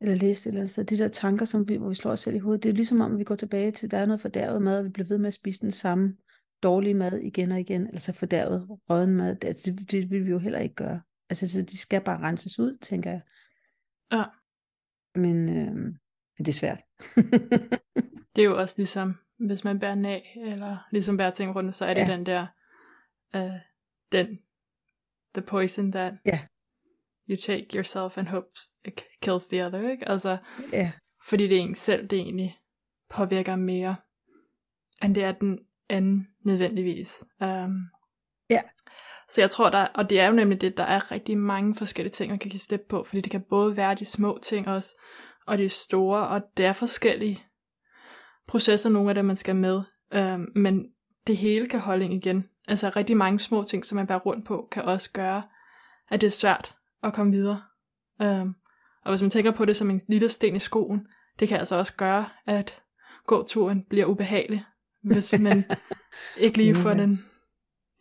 eller 0.00 0.14
læst 0.14 0.46
eller 0.46 0.66
så 0.66 0.82
de 0.82 0.98
der 0.98 1.08
tanker, 1.08 1.46
som 1.46 1.68
vi, 1.68 1.76
hvor 1.76 1.88
vi 1.88 1.94
slår 1.94 2.12
os 2.12 2.20
selv 2.20 2.36
i 2.36 2.38
hovedet, 2.38 2.62
det 2.62 2.68
er 2.68 2.74
ligesom 2.74 3.00
om, 3.00 3.18
vi 3.18 3.24
går 3.24 3.34
tilbage 3.34 3.70
til, 3.70 3.90
der 3.90 3.98
er 3.98 4.06
noget 4.06 4.20
fordærvet 4.20 4.62
mad, 4.62 4.78
og 4.78 4.84
vi 4.84 4.88
bliver 4.88 5.08
ved 5.08 5.18
med 5.18 5.28
at 5.28 5.34
spise 5.34 5.60
den 5.60 5.70
samme 5.70 6.16
dårlige 6.62 6.94
mad 6.94 7.18
igen 7.18 7.52
og 7.52 7.60
igen, 7.60 7.86
altså 7.86 8.12
fordærvet 8.12 8.66
røden 8.90 9.16
mad, 9.16 9.36
det, 9.36 9.64
det, 9.64 9.90
det 9.90 10.10
vil 10.10 10.24
vi 10.24 10.30
jo 10.30 10.38
heller 10.38 10.58
ikke 10.58 10.74
gøre. 10.74 11.00
Altså, 11.30 11.48
så 11.48 11.62
de 11.62 11.78
skal 11.78 12.00
bare 12.00 12.20
renses 12.20 12.58
ud, 12.58 12.76
tænker 12.76 13.10
jeg. 13.10 13.20
Ja. 14.12 14.24
Men, 15.14 15.48
øh, 15.48 15.74
men 15.74 15.98
det 16.38 16.48
er 16.48 16.52
svært. 16.52 16.82
det 18.36 18.42
er 18.42 18.48
jo 18.48 18.58
også 18.58 18.74
ligesom, 18.78 19.14
hvis 19.38 19.64
man 19.64 19.78
bærer 19.78 20.06
af, 20.06 20.38
eller 20.46 20.88
ligesom 20.92 21.16
bærer 21.16 21.30
ting 21.30 21.54
rundt, 21.54 21.74
så 21.74 21.84
er 21.84 21.94
det 21.94 22.00
ja. 22.00 22.12
den 22.12 22.26
der, 22.26 22.46
uh, 23.34 23.60
den, 24.12 24.38
the 25.34 25.42
poison 25.42 25.92
that 25.92 26.14
ja 26.26 26.40
you 27.30 27.36
take 27.36 27.66
yourself 27.74 28.18
and 28.18 28.26
hope 28.26 28.46
it 28.84 29.04
kills 29.22 29.46
the 29.46 29.66
other, 29.66 29.90
ikke? 29.90 30.08
Altså, 30.08 30.36
yeah. 30.74 30.90
fordi 31.28 31.48
det 31.48 31.56
er 31.56 31.60
en 31.60 31.74
selv, 31.74 32.06
det 32.08 32.18
egentlig 32.18 32.58
påvirker 33.10 33.56
mere, 33.56 33.96
end 35.04 35.14
det 35.14 35.24
er 35.24 35.32
den 35.32 35.58
anden 35.88 36.28
nødvendigvis. 36.44 37.24
Um, 37.40 37.90
Ja. 38.50 38.60
Så 39.28 39.40
jeg 39.40 39.50
tror, 39.50 39.70
der, 39.70 39.86
og 39.86 40.10
det 40.10 40.20
er 40.20 40.26
jo 40.26 40.32
nemlig 40.32 40.60
det, 40.60 40.76
der 40.76 40.84
er 40.84 41.12
rigtig 41.12 41.38
mange 41.38 41.74
forskellige 41.74 42.12
ting, 42.12 42.30
man 42.30 42.38
kan 42.38 42.50
give 42.50 42.60
slip 42.60 42.80
på, 42.88 43.04
fordi 43.04 43.20
det 43.20 43.30
kan 43.30 43.44
både 43.50 43.76
være 43.76 43.94
de 43.94 44.04
små 44.04 44.38
ting 44.42 44.68
også, 44.68 44.96
og 45.46 45.58
de 45.58 45.68
store, 45.68 46.28
og 46.28 46.42
det 46.56 46.66
er 46.66 46.72
forskellige 46.72 47.42
processer, 48.48 48.90
nogle 48.90 49.08
af 49.08 49.14
dem, 49.14 49.24
man 49.24 49.36
skal 49.36 49.56
med, 49.56 49.82
øhm, 50.12 50.52
men 50.54 50.86
det 51.26 51.36
hele 51.36 51.68
kan 51.68 51.80
holde 51.80 52.04
ind 52.04 52.14
igen. 52.14 52.48
Altså 52.68 52.92
rigtig 52.96 53.16
mange 53.16 53.38
små 53.38 53.62
ting, 53.62 53.84
som 53.84 53.96
man 53.96 54.06
bærer 54.06 54.18
rundt 54.18 54.46
på, 54.46 54.68
kan 54.72 54.82
også 54.82 55.10
gøre, 55.12 55.42
at 56.08 56.20
det 56.20 56.26
er 56.26 56.30
svært 56.30 56.74
at 57.02 57.12
komme 57.14 57.32
videre. 57.32 57.62
Øhm, 58.22 58.54
og 59.04 59.12
hvis 59.12 59.22
man 59.22 59.30
tænker 59.30 59.50
på 59.50 59.64
det 59.64 59.76
som 59.76 59.90
en 59.90 60.00
lille 60.08 60.28
sten 60.28 60.56
i 60.56 60.58
skoen, 60.58 61.06
det 61.38 61.48
kan 61.48 61.58
altså 61.58 61.76
også 61.76 61.94
gøre, 61.96 62.26
at 62.46 62.82
gåturen 63.26 63.84
bliver 63.90 64.06
ubehagelig, 64.06 64.64
hvis 65.02 65.32
man 65.40 65.64
ikke 66.38 66.56
lige 66.56 66.74
får 66.74 66.94
den 66.94 67.24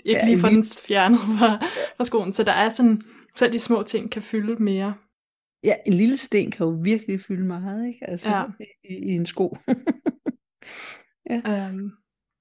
ikke 0.06 0.20
Ja, 0.20 0.25
lige 0.25 0.39
får 0.39 0.50
den 0.50 0.63
fjernet 0.63 1.20
fra, 1.20 1.58
fra 1.98 2.03
skoen. 2.06 2.32
Så 2.32 2.44
der 2.44 2.51
er 2.51 2.70
sådan, 2.70 3.01
selv 3.36 3.53
de 3.53 3.60
små 3.60 3.84
ting 3.84 4.12
kan 4.12 4.22
fylde 4.22 4.63
mere. 4.63 4.94
Ja, 5.63 5.75
en 5.86 5.94
lille 5.94 6.18
sten 6.18 6.51
kan 6.51 6.65
jo 6.65 6.79
virkelig 6.84 7.22
fylde 7.22 7.46
meget, 7.46 7.88
ikke? 7.88 8.10
Altså, 8.10 8.29
Ja. 8.29 8.46
i, 8.89 8.94
i 8.94 9.12
en 9.12 9.25
sko. 9.25 9.58
Um, 11.32 11.91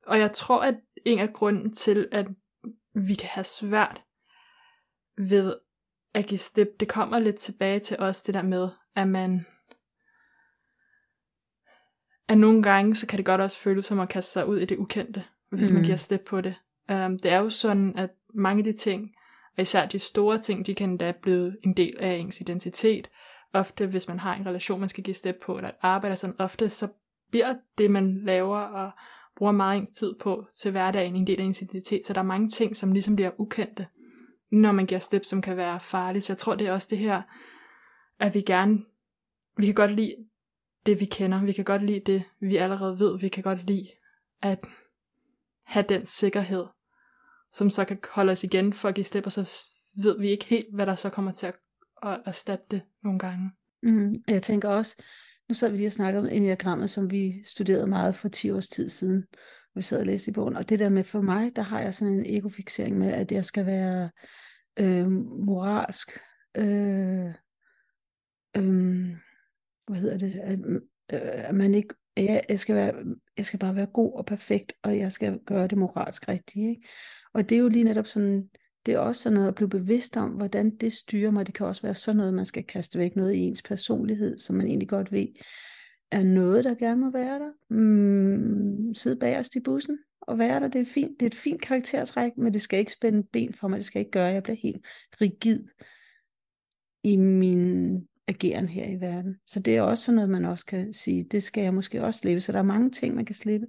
og 0.07 0.19
jeg 0.19 0.33
tror, 0.33 0.63
at 0.63 0.75
en 1.07 1.19
af 1.19 1.33
grunden 1.33 1.73
til, 1.75 2.09
at 2.13 2.27
vi 2.95 3.15
kan 3.15 3.29
have 3.29 3.45
svært 3.45 4.03
ved 5.19 5.55
at 6.15 6.27
give 6.27 6.39
slip, 6.39 6.69
det 6.81 6.89
kommer 6.89 7.19
lidt 7.19 7.37
tilbage 7.37 7.81
til 7.81 7.97
os, 7.99 8.23
det 8.23 8.35
der 8.35 8.43
med, 8.43 8.69
at 8.97 9.09
man 9.09 9.47
at 12.29 12.39
nogle 12.39 12.63
gange, 12.63 12.95
så 12.95 13.07
kan 13.07 13.17
det 13.17 13.27
godt 13.27 13.41
også 13.41 13.61
føles 13.61 13.85
som 13.85 14.01
at 14.01 14.09
kaste 14.09 14.33
sig 14.33 14.49
ud 14.49 14.59
i 14.59 14.65
det 14.65 14.79
ukendte, 14.79 15.25
hvis 15.51 15.71
mm. 15.71 15.75
man 15.75 15.85
giver 15.85 15.97
slip 15.97 16.21
på 16.27 16.41
det. 16.41 16.55
Um, 16.93 17.19
det 17.19 17.33
er 17.33 17.39
jo 17.39 17.51
sådan, 17.51 17.99
at 17.99 18.11
mange 18.35 18.61
af 18.61 18.65
de 18.65 18.73
ting, 18.73 19.11
og 19.57 19.63
især 19.63 19.87
de 19.87 19.99
store 19.99 20.39
ting, 20.39 20.67
de 20.67 20.75
kan 20.75 20.97
da 20.97 21.13
blive 21.23 21.57
en 21.65 21.73
del 21.77 21.97
af 21.99 22.15
ens 22.15 22.41
identitet. 22.41 23.11
Ofte, 23.53 23.87
hvis 23.87 24.09
man 24.09 24.19
har 24.19 24.35
en 24.35 24.47
relation, 24.47 24.81
man 24.81 24.89
skal 24.89 25.05
give 25.05 25.15
slip 25.15 25.37
på, 25.43 25.57
eller 25.57 25.69
et 25.69 25.77
arbejde, 25.81 26.17
sådan 26.17 26.37
ofte, 26.39 26.71
så 26.71 26.89
bliver 27.31 27.55
det, 27.79 27.91
man 27.91 28.21
laver 28.25 28.59
og 28.59 28.91
bruger 29.37 29.53
meget 29.53 29.79
ens 29.79 29.93
tid 29.93 30.15
på 30.21 30.47
til 30.61 30.71
hverdagen, 30.71 31.17
en 31.17 31.27
del 31.27 31.41
af 31.41 31.45
ens 31.45 31.63
identitet. 31.63 32.07
Så 32.07 32.13
der 32.13 32.21
er 32.21 32.25
mange 32.25 32.49
ting, 32.49 32.77
som 32.77 32.93
ligesom 32.93 33.17
bliver 33.17 33.31
ukendte, 33.39 33.87
når 34.51 34.73
man 34.73 34.87
giver 34.87 34.99
slip, 34.99 35.25
som 35.25 35.43
kan 35.43 35.57
være 35.57 35.81
farligt. 35.81 36.25
Så 36.25 36.33
jeg 36.33 36.39
tror, 36.39 36.55
det 36.55 36.67
er 36.67 36.73
også 36.73 36.89
det 36.91 36.99
her, 36.99 37.23
at 38.21 38.35
vi 38.35 38.41
gerne, 38.41 38.79
vi 39.57 39.67
kan 39.67 39.75
godt 39.75 39.95
lide 39.95 40.15
det, 40.87 41.01
vi 41.01 41.05
kender. 41.05 41.45
Vi 41.45 41.53
kan 41.53 41.65
godt 41.65 41.83
lide 41.83 42.01
det, 42.01 42.23
vi 42.41 42.57
allerede 42.57 43.01
ved. 43.01 43.21
Vi 43.21 43.29
kan 43.29 43.43
godt 43.43 43.67
lide 43.67 43.89
at 44.43 44.67
have 45.65 45.85
den 45.89 46.07
sikkerhed, 46.07 46.65
som 47.53 47.71
så 47.71 47.85
kan 47.85 47.99
holde 48.11 48.33
os 48.33 48.45
igen 48.45 48.73
for 48.73 48.89
at 48.89 48.95
give 48.95 49.05
slip, 49.05 49.27
og 49.27 49.33
så 49.33 49.67
ved 50.03 50.19
vi 50.19 50.29
ikke 50.29 50.45
helt, 50.45 50.75
hvad 50.75 50.87
der 50.87 50.95
så 50.95 51.11
kommer 51.11 51.33
til 51.33 51.47
at, 51.47 51.55
at 52.03 52.21
erstatte 52.27 52.65
det 52.71 52.83
nogle 53.05 53.19
gange. 53.19 53.51
Mm, 53.83 54.15
jeg 54.29 54.43
tænker 54.43 54.69
også, 54.69 55.03
nu 55.49 55.55
sad 55.55 55.71
vi 55.71 55.77
lige 55.77 55.89
og 55.89 55.93
snakkede 55.93 56.23
om 56.23 56.29
enagrammet, 56.33 56.91
som 56.91 57.11
vi 57.11 57.45
studerede 57.47 57.87
meget 57.87 58.17
for 58.17 58.29
10 58.29 58.51
års 58.51 58.69
tid 58.69 58.89
siden, 58.89 59.25
vi 59.79 59.83
sad 59.83 60.01
og 60.01 60.07
læste 60.07 60.31
i 60.31 60.35
bogen. 60.35 60.57
Og 60.57 60.69
det 60.69 60.79
der 60.79 60.89
med 60.89 61.05
for 61.05 61.21
mig, 61.21 61.57
der 61.57 61.63
har 61.63 61.81
jeg 61.81 61.95
sådan 61.95 62.15
en 62.15 62.27
egofixering 62.27 62.99
med, 62.99 63.13
at 63.13 63.33
jeg 63.33 63.45
skal 63.45 63.67
være 63.67 64.11
øh, 64.81 65.11
moralsk, 65.47 66.19
øh, 66.57 67.35
øh, 68.57 69.17
hvad 69.87 70.01
hedder 70.01 70.19
det, 70.19 70.41
at, 70.43 70.59
øh, 71.13 71.49
at 71.49 71.55
man 71.55 71.75
ikke, 71.75 71.95
jeg, 72.17 72.43
jeg, 72.49 72.61
skal 72.61 72.75
være, 72.75 72.95
jeg 73.37 73.47
skal 73.47 73.59
bare 73.59 73.77
være 73.77 73.87
god 73.87 74.13
og 74.19 74.27
perfekt, 74.27 74.73
og 74.83 74.99
jeg 74.99 75.13
skal 75.13 75.39
gøre 75.47 75.67
det 75.67 75.79
moralsk 75.79 76.29
rigtigt. 76.29 76.69
Ikke? 76.69 76.89
Og 77.35 77.49
det 77.49 77.57
er 77.57 77.61
jo 77.61 77.69
lige 77.69 77.85
netop 77.85 78.07
sådan, 78.07 78.49
det 78.87 78.95
er 78.95 78.99
også 78.99 79.23
sådan 79.23 79.35
noget 79.35 79.49
at 79.49 79.55
blive 79.55 79.69
bevidst 79.69 80.17
om, 80.17 80.31
hvordan 80.31 80.77
det 80.77 80.93
styrer 80.93 81.31
mig. 81.31 81.47
Det 81.47 81.55
kan 81.55 81.67
også 81.67 81.83
være 81.83 81.95
sådan 81.95 82.17
noget, 82.17 82.35
man 82.35 82.47
skal 82.47 82.65
kaste 82.65 82.99
væk 82.99 83.17
noget 83.17 83.35
i 83.35 83.39
ens 83.39 83.63
personlighed, 83.63 84.39
som 84.39 84.57
man 84.57 84.67
egentlig 84.67 84.89
godt 84.89 85.13
ved, 85.13 85.27
er 86.11 86.23
noget, 86.23 86.65
der 86.65 86.75
gerne 86.75 87.01
må 87.01 87.11
være 87.11 87.39
der. 87.39 87.51
Mm, 87.71 88.95
sidde 88.95 89.17
bagerst 89.17 89.57
i 89.57 89.61
bussen 89.61 89.99
og 90.21 90.39
være 90.39 90.61
der, 90.61 90.69
det 90.69 90.81
er 90.81 90.87
fint. 90.87 91.21
Det 91.21 91.27
er 91.27 91.31
et 91.31 91.35
fint 91.35 91.63
karaktertræk, 91.63 92.33
men 92.37 92.55
det 92.55 92.63
skal 92.63 92.79
ikke 92.79 92.93
spænde 92.93 93.23
ben 93.33 93.53
for 93.53 93.69
mig. 93.69 93.77
Det 93.77 93.87
skal 93.87 93.99
ikke 93.99 94.11
gøre, 94.11 94.29
at 94.29 94.35
jeg 94.35 94.43
bliver 94.43 94.57
helt 94.57 94.87
rigid 95.21 95.65
i 97.05 97.17
min 97.17 97.97
ageren 98.29 98.69
her 98.69 98.87
i 98.87 99.01
verden. 99.01 99.37
Så 99.47 99.61
det 99.61 99.77
er 99.77 99.83
også 99.83 100.05
sådan 100.05 100.15
noget, 100.15 100.31
man 100.31 100.45
også 100.45 100.67
kan 100.67 100.95
sige, 100.95 101.25
det 101.25 101.43
skal 101.43 101.63
jeg 101.63 101.75
måske 101.75 102.05
også 102.05 102.21
slippe. 102.21 102.41
Så 102.41 102.53
der 102.53 102.59
er 102.59 102.63
mange 102.63 102.91
ting, 102.91 103.15
man 103.15 103.25
kan 103.25 103.35
slippe. 103.35 103.67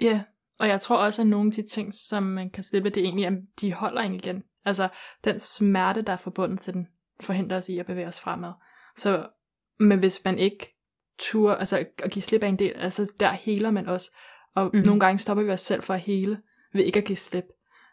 Ja, 0.00 0.22
og 0.58 0.68
jeg 0.68 0.80
tror 0.80 0.96
også, 0.96 1.22
at 1.22 1.28
nogle 1.28 1.48
af 1.48 1.52
de 1.52 1.62
ting, 1.62 1.94
som 1.94 2.22
man 2.22 2.50
kan 2.50 2.62
slippe, 2.62 2.90
det 2.90 3.00
er 3.00 3.04
egentlig, 3.04 3.26
at 3.26 3.32
de 3.60 3.72
holder 3.72 4.00
en 4.00 4.14
igen. 4.14 4.42
Altså, 4.64 4.88
den 5.24 5.40
smerte, 5.40 6.02
der 6.02 6.12
er 6.12 6.16
forbundet 6.16 6.60
til 6.60 6.74
den, 6.74 6.86
forhindrer 7.20 7.56
os 7.56 7.68
i 7.68 7.78
at 7.78 7.86
bevæge 7.86 8.06
os 8.06 8.20
fremad. 8.20 8.52
Så, 8.96 9.28
men 9.80 9.98
hvis 9.98 10.24
man 10.24 10.38
ikke 10.38 10.75
tur, 11.18 11.52
altså 11.52 11.86
at 12.02 12.10
give 12.10 12.22
slip 12.22 12.42
af 12.42 12.48
en 12.48 12.58
del, 12.58 12.72
altså 12.76 13.12
der 13.20 13.32
heler 13.32 13.70
man 13.70 13.86
også. 13.86 14.10
Og 14.54 14.70
mm. 14.74 14.80
nogle 14.86 15.00
gange 15.00 15.18
stopper 15.18 15.44
vi 15.44 15.50
os 15.50 15.60
selv 15.60 15.82
for 15.82 15.94
at 15.94 16.00
hele, 16.00 16.38
ved 16.72 16.84
ikke 16.84 16.98
at 16.98 17.04
give 17.04 17.16
slip. 17.16 17.44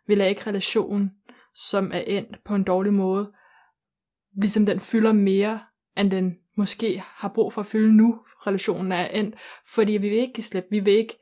Vi 0.08 0.16
lader 0.16 0.30
ikke 0.30 0.48
relationen, 0.48 1.12
som 1.56 1.92
er 1.94 2.00
endt 2.00 2.44
på 2.46 2.56
en 2.56 2.64
dårlig 2.64 2.94
måde, 2.94 3.32
ligesom 4.38 4.66
den 4.66 4.80
fylder 4.80 5.12
mere, 5.12 5.60
end 5.98 6.12
den 6.12 6.38
måske 6.58 7.04
har 7.06 7.28
brug 7.28 7.54
for 7.54 7.62
at 7.62 7.68
fylde 7.68 7.98
nu, 7.98 8.20
relationen 8.48 8.92
er 8.92 9.06
endt. 9.08 9.36
Fordi 9.74 9.92
vi 9.92 10.10
vil 10.10 10.18
ikke 10.18 10.34
give 10.34 10.44
slip, 10.44 10.66
vi 10.72 10.80
vil 10.80 10.94
ikke 10.94 11.18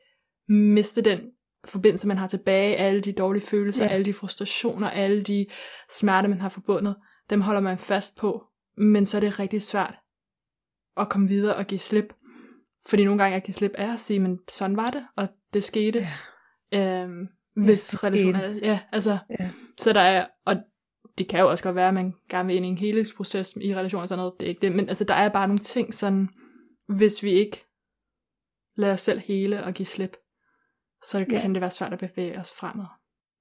miste 0.48 1.02
den 1.02 1.20
forbindelse, 1.64 2.08
man 2.08 2.18
har 2.18 2.26
tilbage, 2.26 2.76
alle 2.76 3.00
de 3.00 3.12
dårlige 3.12 3.46
følelser, 3.46 3.84
Ja. 3.84 3.90
alle 3.90 4.04
de 4.04 4.12
frustrationer, 4.12 4.90
alle 4.90 5.22
de 5.22 5.46
smerte, 5.90 6.28
man 6.28 6.40
har 6.40 6.48
forbundet, 6.48 6.96
dem 7.30 7.40
holder 7.40 7.60
man 7.60 7.78
fast 7.78 8.16
på. 8.16 8.44
Men 8.76 9.06
så 9.06 9.16
er 9.16 9.20
det 9.20 9.38
rigtig 9.38 9.62
svært 9.62 9.94
at 10.96 11.08
komme 11.08 11.28
videre 11.28 11.56
og 11.56 11.66
give 11.66 11.78
slip. 11.78 12.14
Fordi 12.86 13.04
nogle 13.04 13.22
gange 13.22 13.36
at 13.36 13.42
give 13.42 13.54
slip 13.54 13.72
er 13.74 13.92
at 13.92 14.00
sige, 14.00 14.20
men 14.20 14.38
sådan 14.48 14.76
var 14.76 14.90
det, 14.90 15.06
og 15.16 15.28
det 15.54 15.64
skete. 15.64 16.06
Ja. 16.72 17.02
Øhm, 17.02 17.26
hvis 17.56 17.94
ja, 18.02 18.06
relationen 18.06 18.40
er, 18.40 18.48
ja, 18.62 18.80
altså, 18.92 19.18
Ja. 19.40 19.50
så 19.80 19.92
der 19.92 20.00
er, 20.00 20.26
og 20.44 20.56
det 21.18 21.28
kan 21.28 21.40
jo 21.40 21.50
også 21.50 21.64
godt 21.64 21.76
være, 21.76 21.88
at 21.88 21.94
man 21.94 22.12
gerne 22.30 22.46
vil 22.46 22.56
ind 22.56 22.66
i 22.66 22.68
en 22.68 22.78
helingsproces 22.78 23.56
i 23.60 23.74
relationer 23.74 24.02
og 24.02 24.08
sådan 24.08 24.18
noget, 24.18 24.34
det 24.40 24.46
er 24.46 24.48
ikke 24.50 24.60
det, 24.60 24.72
men 24.72 24.88
altså, 24.88 25.04
der 25.04 25.14
er 25.14 25.28
bare 25.28 25.46
nogle 25.48 25.58
ting 25.58 25.94
sådan, 25.94 26.28
hvis 26.88 27.22
vi 27.22 27.30
ikke 27.30 27.64
lader 28.76 28.92
os 28.92 29.00
selv 29.00 29.18
hele 29.20 29.64
og 29.64 29.72
give 29.74 29.86
slip, 29.86 30.16
så 31.02 31.18
Ja. 31.18 31.40
kan 31.40 31.54
det 31.54 31.60
være 31.60 31.70
svært 31.70 31.92
at 31.92 31.98
bevæge 31.98 32.38
os 32.38 32.52
fremad. 32.52 32.86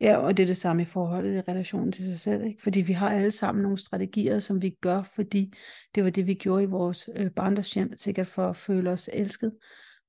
Ja, 0.02 0.18
og 0.18 0.38
det 0.38 0.44
er 0.44 0.48
det 0.48 0.58
samme 0.58 0.82
i 0.82 0.86
forholdet 0.86 1.36
i 1.36 1.52
relationen 1.52 1.92
til 1.92 2.06
sig 2.06 2.20
selv. 2.20 2.46
Ikke? 2.46 2.62
Fordi 2.62 2.82
vi 2.82 2.94
har 2.94 3.10
alle 3.10 3.32
sammen 3.32 3.62
nogle 3.62 3.78
strategier, 3.78 4.40
som 4.40 4.62
vi 4.62 4.70
gør, 4.70 5.04
fordi 5.04 5.54
det 5.96 6.04
var 6.04 6.10
det, 6.10 6.28
vi 6.28 6.34
gjorde 6.34 6.64
i 6.64 6.66
vores 6.66 7.10
øh, 7.16 7.32
barndomshjem, 7.32 7.96
sikkert 7.96 8.28
for 8.28 8.48
at 8.48 8.56
føle 8.56 8.90
os 8.90 9.10
elsket. 9.14 9.58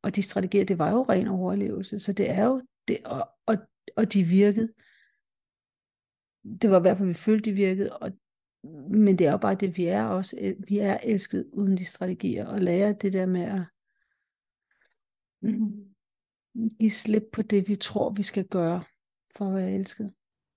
Og 0.03 0.17
de 0.17 0.23
strategier, 0.23 0.65
det 0.65 0.79
var 0.79 0.91
jo 0.91 1.03
ren 1.03 1.29
overlevelse. 1.29 1.99
Så 1.99 2.13
det 2.13 2.31
er 2.31 2.45
jo 2.45 2.63
det, 2.89 2.99
og, 3.05 3.29
og, 3.47 3.57
og 3.97 4.13
de 4.13 4.25
virkede. 4.25 4.73
Det 6.63 6.71
var 6.71 6.79
i 6.79 6.81
hvert 6.81 6.99
fald, 6.99 7.09
vi 7.09 7.15
følte, 7.15 7.51
de 7.51 7.55
virkede. 7.55 7.97
Og, 7.97 8.13
men 8.91 9.19
det 9.19 9.27
er 9.27 9.31
jo 9.31 9.39
bare 9.39 9.55
det, 9.55 9.77
vi 9.77 9.87
er 9.87 10.05
også. 10.05 10.55
Vi 10.69 10.79
er 10.79 10.99
elsket 11.03 11.51
uden 11.53 11.77
de 11.77 11.85
strategier. 11.85 12.47
Og 12.47 12.61
lære 12.61 12.93
det 12.93 13.13
der 13.13 13.27
med 13.27 13.43
at 13.43 13.63
mm, 15.43 15.95
give 16.81 16.91
slip 16.91 17.25
på 17.33 17.43
det, 17.43 17.69
vi 17.69 17.77
tror, 17.77 18.11
vi 18.11 18.23
skal 18.23 18.49
gøre 18.49 18.85
for 19.37 19.47
at 19.49 19.55
være 19.55 19.71
elsket. 19.73 20.13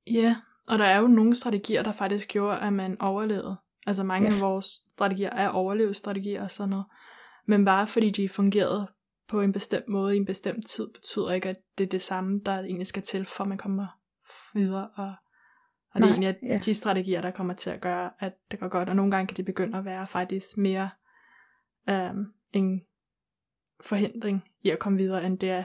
Ja, 0.08 0.36
og 0.70 0.80
der 0.80 0.86
er 0.86 0.98
jo 1.00 1.08
nogle 1.08 1.36
strategier, 1.36 1.84
der 1.84 1.92
faktisk 1.92 2.28
gjorde, 2.28 2.60
at 2.60 2.74
man 2.74 3.02
overlevede. 3.02 3.56
Altså 3.88 4.04
mange 4.04 4.28
Ja. 4.30 4.36
af 4.36 4.42
vores 4.42 4.66
strategier 4.92 5.30
er 5.30 5.50
overlevelsesstrategier 5.50 6.44
og 6.44 6.52
sådan 6.52 6.70
noget. 6.70 6.86
Men 7.46 7.66
bare 7.66 7.88
fordi 7.88 8.10
de 8.10 8.30
fungerede 8.30 8.88
på 9.28 9.42
en 9.42 9.52
bestemt 9.52 9.90
måde 9.90 10.14
i 10.16 10.18
en 10.18 10.26
bestemt 10.26 10.68
tid, 10.68 10.88
betyder 10.94 11.32
ikke, 11.32 11.50
at 11.50 11.58
det 11.78 11.84
er 11.84 11.90
det 11.90 12.02
samme, 12.02 12.42
der 12.46 12.60
egentlig 12.60 12.88
skal 12.88 13.04
til, 13.04 13.26
for 13.26 13.44
man 13.44 13.58
kommer 13.58 13.88
videre. 14.54 14.90
Og, 14.96 15.14
og 15.92 15.96
det 15.96 15.96
er 15.96 16.00
Nej, 16.00 16.10
egentlig 16.10 16.30
at 16.30 16.38
ja. 16.44 16.60
de 16.66 16.74
strategier, 16.74 17.22
der 17.22 17.32
kommer 17.32 17.54
til 17.54 17.70
at 17.70 17.82
gøre, 17.82 18.12
at 18.20 18.34
det 18.52 18.60
går 18.60 18.68
godt. 18.68 18.90
Og 18.90 18.96
nogle 18.96 19.12
gange 19.12 19.28
kan 19.28 19.38
de 19.38 19.44
begynde 19.44 19.78
at 19.78 19.86
være 19.86 20.08
faktisk 20.08 20.58
mere 20.58 20.90
øhm, 21.90 22.26
en 22.54 22.82
forhindring 23.82 24.44
i 24.62 24.70
at 24.70 24.80
komme 24.80 24.98
videre, 24.98 25.26
end 25.26 25.40
det 25.40 25.50
er 25.50 25.64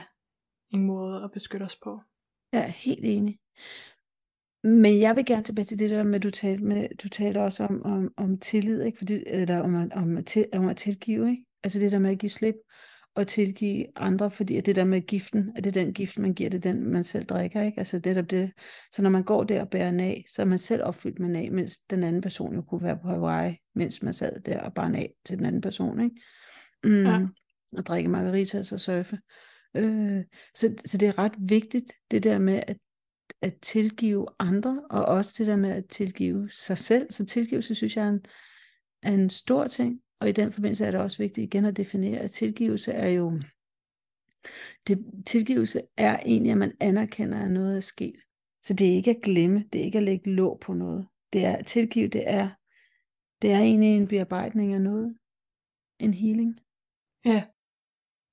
en 0.73 0.85
måde 0.85 1.23
at 1.23 1.31
beskytte 1.31 1.63
os 1.63 1.75
på. 1.75 2.01
Jeg 2.53 2.61
er 2.63 2.67
helt 2.67 3.05
enig. 3.05 3.37
Men 4.63 4.99
jeg 4.99 5.15
vil 5.15 5.25
gerne 5.25 5.43
tilbage 5.43 5.65
til 5.65 5.79
det 5.79 5.89
der 5.89 6.03
med, 6.03 6.19
du 6.19 6.29
talte, 6.29 6.63
med, 6.63 6.87
du 7.03 7.09
talte 7.09 7.37
også 7.41 7.63
om, 7.63 7.81
om, 7.85 8.13
om 8.17 8.37
tillid, 8.39 8.83
ikke? 8.83 8.97
Fordi, 8.97 9.23
eller 9.27 9.59
om, 9.59 9.75
at- 9.75 9.93
om, 9.93 10.17
at 10.17 10.25
til, 10.25 10.45
om 10.53 10.67
at 10.67 10.77
tilgive, 10.77 11.29
ikke? 11.29 11.45
Altså 11.63 11.79
det 11.79 11.91
der 11.91 11.99
med 11.99 12.11
at 12.11 12.19
give 12.19 12.29
slip 12.29 12.55
og 13.15 13.27
tilgive 13.27 13.85
andre, 13.95 14.31
fordi 14.31 14.57
at 14.57 14.65
det 14.65 14.75
der 14.75 14.83
med 14.83 15.01
giften, 15.01 15.51
at 15.55 15.63
det 15.63 15.77
er 15.77 15.83
den 15.83 15.93
gift, 15.93 16.19
man 16.19 16.33
giver, 16.33 16.49
det 16.49 16.65
er 16.65 16.73
den, 16.73 16.87
man 16.91 17.03
selv 17.03 17.25
drikker, 17.25 17.61
ikke? 17.61 17.77
Altså 17.79 17.99
det 17.99 18.15
der 18.15 18.21
det. 18.21 18.51
Så 18.93 19.01
når 19.01 19.09
man 19.09 19.23
går 19.23 19.43
der 19.43 19.61
og 19.61 19.69
bærer 19.69 19.99
af, 19.99 20.25
så 20.29 20.41
er 20.41 20.45
man 20.45 20.59
selv 20.59 20.83
opfyldt 20.83 21.19
med 21.19 21.35
af, 21.35 21.51
mens 21.51 21.77
den 21.77 22.03
anden 22.03 22.21
person 22.21 22.55
jo 22.55 22.61
kunne 22.61 22.83
være 22.83 22.99
på 23.01 23.07
Hawaii, 23.07 23.55
mens 23.75 24.03
man 24.03 24.13
sad 24.13 24.41
der 24.41 24.59
og 24.61 24.73
bar 24.73 24.91
af 24.95 25.13
til 25.25 25.37
den 25.37 25.45
anden 25.45 25.61
person, 25.61 26.01
ikke? 26.01 26.15
Mm, 26.83 27.03
Ja. 27.05 27.19
Og 27.77 27.85
drikke 27.85 28.09
margaritas 28.09 28.71
og 28.71 28.79
surfe. 28.79 29.17
Øh, 29.75 30.23
så, 30.55 30.75
så 30.85 30.97
det 30.97 31.07
er 31.07 31.17
ret 31.17 31.35
vigtigt, 31.39 31.93
det 32.11 32.23
der 32.23 32.39
med 32.39 32.63
at, 32.67 32.77
at 33.41 33.53
tilgive 33.61 34.25
andre, 34.39 34.83
og 34.89 35.05
også 35.05 35.35
det 35.37 35.47
der 35.47 35.55
med 35.55 35.69
at 35.69 35.87
tilgive 35.87 36.49
sig 36.49 36.77
selv. 36.77 37.11
Så 37.11 37.25
tilgivelse, 37.25 37.75
synes 37.75 37.97
jeg, 37.97 38.05
er 38.05 38.09
en, 38.09 38.25
er 39.03 39.11
en 39.11 39.29
stor 39.29 39.67
ting. 39.67 40.01
Og 40.19 40.29
i 40.29 40.31
den 40.31 40.51
forbindelse 40.51 40.85
er 40.85 40.91
det 40.91 40.99
også 40.99 41.17
vigtigt 41.17 41.45
igen 41.45 41.65
at 41.65 41.77
definere, 41.77 42.19
at 42.19 42.31
tilgivelse 42.31 42.91
er 42.91 43.09
jo, 43.09 43.41
det, 44.87 45.05
tilgivelse 45.25 45.81
er 45.97 46.19
egentlig, 46.25 46.51
at 46.51 46.57
man 46.57 46.73
anerkender, 46.79 47.45
at 47.45 47.51
noget 47.51 47.77
er 47.77 47.81
sket. 47.81 48.15
Så 48.63 48.73
det 48.73 48.89
er 48.89 48.95
ikke 48.95 49.11
at 49.11 49.21
glemme, 49.23 49.65
det 49.73 49.81
er 49.81 49.85
ikke 49.85 49.97
at 49.97 50.03
lægge 50.03 50.31
låg 50.31 50.59
på 50.59 50.73
noget. 50.73 51.07
Det 51.33 51.45
er 51.45 51.55
at 51.55 51.65
tilgive, 51.65 52.07
det 52.07 52.23
er, 52.25 52.49
det 53.41 53.51
er 53.51 53.59
egentlig 53.59 53.97
en 53.97 54.07
bearbejdning 54.07 54.73
af 54.73 54.81
noget. 54.81 55.17
En 55.99 56.13
healing. 56.13 56.59
Ja. 57.25 57.43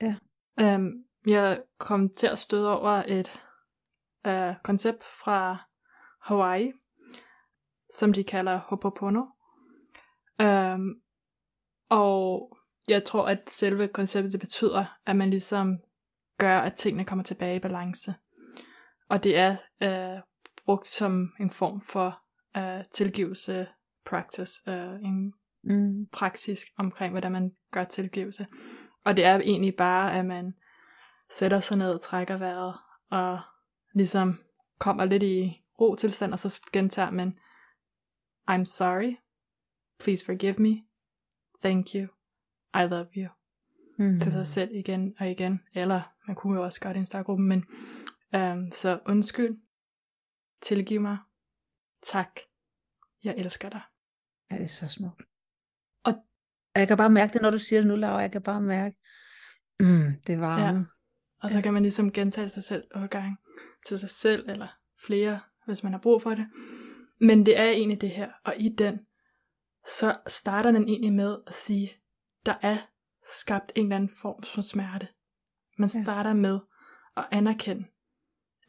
Ja. 0.03 0.15
Øhm, 0.61 1.05
jeg 1.27 1.63
kom 1.79 2.09
til 2.09 2.27
at 2.27 2.39
støde 2.39 2.79
over 2.79 3.03
et 3.07 3.43
øh, 4.27 4.55
koncept 4.65 5.05
fra 5.05 5.57
Hawaii, 6.21 6.73
som 7.95 8.13
de 8.13 8.25
kalder 8.25 8.57
Hopopono. 8.57 9.23
Øhm, 10.41 11.01
og 11.91 12.53
jeg 12.89 13.05
tror, 13.05 13.27
at 13.27 13.51
selve 13.51 13.89
konceptet 13.89 14.41
betyder, 14.41 14.99
at 15.07 15.17
man 15.17 15.31
ligesom 15.31 15.79
gør, 16.39 16.59
at 16.59 16.75
tingene 16.75 17.05
kommer 17.05 17.23
tilbage 17.23 17.57
i 17.57 17.61
balance. 17.61 18.15
Og 19.09 19.25
det 19.25 19.37
er 19.37 19.57
øh, 19.83 20.23
brugt 20.65 20.87
som 20.87 21.33
en 21.41 21.51
form 21.51 21.81
for 21.81 22.23
øh, 22.57 22.85
tilgivelse 22.93 23.69
practice, 24.05 24.71
øh, 24.71 24.95
en 25.03 25.35
Mm. 25.63 26.07
praksis 26.13 26.61
omkring, 26.77 27.13
hvordan 27.13 27.33
man 27.33 27.53
gør 27.71 27.85
tilgivelse. 27.85 28.47
Og 29.05 29.17
det 29.17 29.25
er 29.25 29.39
egentlig 29.39 29.75
bare, 29.77 30.19
at 30.19 30.27
man 30.27 30.55
sætter 31.31 31.61
sig 31.61 31.77
ned 31.77 31.93
og 31.95 32.01
trækker 32.01 32.37
vejret, 32.37 32.75
og 33.11 33.41
ligesom 33.95 34.41
kommer 34.79 35.05
lidt 35.05 35.23
i 35.23 35.65
ro 35.81 35.95
tilstand, 35.95 36.33
og 36.33 36.39
så 36.39 36.63
gentager 36.73 37.11
man, 37.11 37.39
I'm 38.51 38.65
sorry, 38.65 39.17
please 40.01 40.25
forgive 40.27 40.55
me, 40.59 40.83
thank 41.63 41.87
you, 41.95 42.03
I 42.75 42.87
love 42.91 43.09
you, 43.17 43.29
Mm. 43.99 44.19
til 44.19 44.33
sig 44.33 44.47
selv 44.47 44.75
igen 44.75 45.15
og 45.19 45.31
igen, 45.31 45.61
eller 45.75 46.03
man 46.27 46.37
kunne 46.37 46.59
jo 46.59 46.65
også 46.65 46.81
gøre 46.81 46.93
det 46.93 46.99
i 46.99 47.01
en 47.01 47.07
større 47.07 47.25
gruppe, 47.25 47.43
men 47.45 47.65
øhm, 48.35 48.71
så 48.73 49.01
undskyld, 49.07 49.57
tilgiv 50.63 51.01
mig, 51.01 51.19
tak, 52.03 52.41
jeg 53.25 53.35
elsker 53.37 53.69
dig. 53.69 53.81
Ja, 54.51 54.57
det 54.57 54.65
er 54.65 54.69
så 54.69 54.89
smukt. 54.89 55.23
Og- 56.05 56.25
jeg 56.75 56.89
kan 56.89 56.97
bare 56.97 57.11
mærke 57.11 57.33
det, 57.33 57.43
når 57.43 57.51
du 57.51 57.59
siger 57.59 57.81
det 57.81 57.89
nu, 57.89 57.97
Laura. 57.97 58.19
Jeg 58.19 58.33
kan 58.33 58.43
bare 58.43 58.61
mærke, 58.61 58.97
mm, 59.81 60.13
det 60.27 60.41
var 60.41 60.59
Ja. 60.61 60.83
Ja. 61.43 61.45
Og 61.45 61.51
så 61.51 61.63
kan 61.63 61.73
man 61.75 61.83
ligesom 61.83 62.13
gentage 62.13 62.49
sig 62.49 62.63
selv 62.65 62.85
otte 62.95 63.09
gange 63.09 63.37
til 63.87 63.99
sig 63.99 64.11
selv, 64.11 64.51
eller 64.51 64.69
flere, 65.07 65.41
hvis 65.67 65.83
man 65.83 65.93
har 65.93 66.01
brug 66.01 66.23
for 66.23 66.31
det. 66.31 66.47
Men 67.21 67.47
det 67.47 67.59
er 67.59 67.65
egentlig 67.71 68.01
det 68.01 68.11
her, 68.11 68.31
og 68.45 68.55
i 68.59 68.69
den, 68.69 68.99
så 69.87 70.17
starter 70.27 70.73
den 70.73 70.89
egentlig 70.89 71.13
med 71.13 71.39
at 71.47 71.55
sige, 71.55 71.91
der 72.47 72.55
er 72.63 72.77
skabt 73.39 73.73
en 73.77 73.83
eller 73.83 73.97
anden 73.97 74.11
form 74.23 74.43
for 74.43 74.63
smerte. 74.63 75.09
Man 75.79 75.91
Ja. 75.95 76.03
starter 76.03 76.33
med 76.33 76.59
at 77.17 77.27
anerkende, 77.31 77.85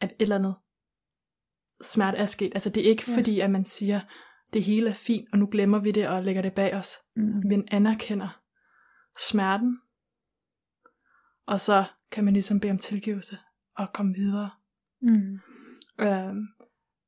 at 0.00 0.10
et 0.10 0.22
eller 0.22 0.36
andet 0.36 0.54
smerte 1.82 2.18
er 2.18 2.26
sket. 2.26 2.52
Altså 2.54 2.70
det 2.70 2.86
er 2.86 2.90
ikke 2.90 3.04
Ja. 3.08 3.16
fordi, 3.16 3.40
at 3.40 3.50
man 3.50 3.64
siger, 3.64 4.00
det 4.52 4.62
hele 4.62 4.88
er 4.90 4.94
fint, 4.94 5.28
og 5.32 5.38
nu 5.38 5.46
glemmer 5.46 5.78
vi 5.78 5.90
det 5.90 6.08
og 6.08 6.22
lægger 6.22 6.42
det 6.42 6.54
bag 6.54 6.74
os. 6.74 6.96
Mm. 7.16 7.22
Men 7.22 7.68
anerkender 7.70 8.40
smerten, 9.18 9.78
og 11.50 11.60
så 11.60 11.84
kan 12.10 12.24
man 12.24 12.34
ligesom 12.34 12.60
bede 12.60 12.70
om 12.70 12.78
tilgivelse 12.78 13.38
og 13.76 13.92
komme 13.92 14.14
videre. 14.14 14.50
Mm. 15.02 15.40
Øhm, 16.00 16.48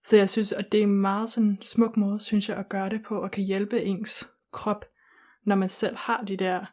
så 0.05 0.17
jeg 0.17 0.31
synes, 0.31 0.53
at 0.53 0.73
det 0.73 0.79
er 0.79 0.83
en 0.83 1.01
meget 1.01 1.31
sådan 1.31 1.63
smuk 1.63 1.97
måde, 1.97 2.21
synes 2.21 2.49
jeg, 2.49 2.57
at 2.57 2.69
gøre 2.69 2.89
det 2.89 3.03
på, 3.03 3.23
og 3.23 3.31
kan 3.31 3.45
hjælpe 3.45 3.83
ens 3.83 4.31
krop, 4.51 4.85
når 5.45 5.57
man 5.57 5.69
selv 5.69 5.97
har 5.97 6.23
de 6.23 6.37
der 6.37 6.67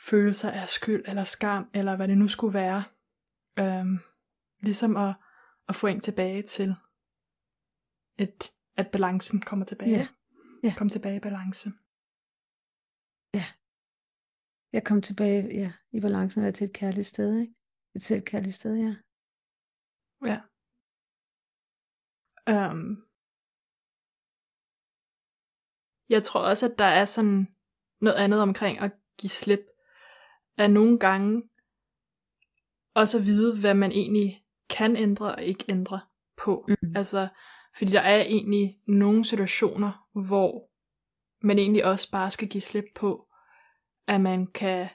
følelser 0.00 0.50
af 0.50 0.68
skyld, 0.68 1.04
eller 1.06 1.24
skam, 1.24 1.70
eller 1.74 1.96
hvad 1.96 2.08
det 2.08 2.18
nu 2.18 2.28
skulle 2.28 2.54
være. 2.54 2.84
Øhm, 3.58 3.98
ligesom 4.60 4.96
at, 4.96 5.14
at 5.68 5.74
få 5.74 5.86
en 5.86 6.00
tilbage 6.00 6.42
til, 6.42 6.74
et, 8.18 8.52
at 8.76 8.88
balancen 8.90 9.40
kommer 9.40 9.64
tilbage. 9.64 9.90
Ja. 9.90 10.08
Ja. 10.62 10.74
Kom 10.76 10.88
tilbage 10.88 11.16
i 11.16 11.20
balance. 11.20 11.70
Jeg 14.74 14.84
kom 14.84 15.02
tilbage 15.02 15.54
ja, 15.60 15.72
i 15.92 16.00
balancen 16.00 16.42
eller 16.42 16.52
til 16.52 16.64
et 16.64 16.72
kærligt 16.72 17.06
sted, 17.06 17.40
ikke? 17.40 17.54
Et 17.94 18.02
selvkærligt 18.02 18.54
sted, 18.54 18.76
ja. 18.76 18.94
Ja. 20.26 20.40
Um, 22.70 23.04
jeg 26.08 26.22
tror 26.22 26.40
også, 26.40 26.66
at 26.70 26.78
der 26.78 26.84
er 26.84 27.04
sådan 27.04 27.46
noget 28.00 28.16
andet 28.16 28.42
omkring 28.42 28.78
at 28.78 28.92
give 29.18 29.30
slip. 29.30 29.60
At 30.58 30.70
nogle 30.70 30.98
gange 30.98 31.42
også 32.94 33.18
at 33.18 33.24
vide, 33.24 33.60
hvad 33.60 33.74
man 33.74 33.92
egentlig 33.92 34.44
kan 34.70 34.96
ændre 34.96 35.34
og 35.34 35.42
ikke 35.42 35.64
ændre 35.68 36.00
på. 36.36 36.66
Mm. 36.68 36.96
Altså, 36.96 37.28
fordi 37.78 37.90
der 37.90 38.00
er 38.00 38.22
egentlig 38.22 38.80
nogle 38.86 39.24
situationer, 39.24 40.08
hvor 40.12 40.70
man 41.46 41.58
egentlig 41.58 41.84
også 41.84 42.10
bare 42.10 42.30
skal 42.30 42.48
give 42.48 42.60
slip 42.60 42.84
på, 42.94 43.23
at 44.08 44.20
man 44.20 44.46
kan 44.46 44.88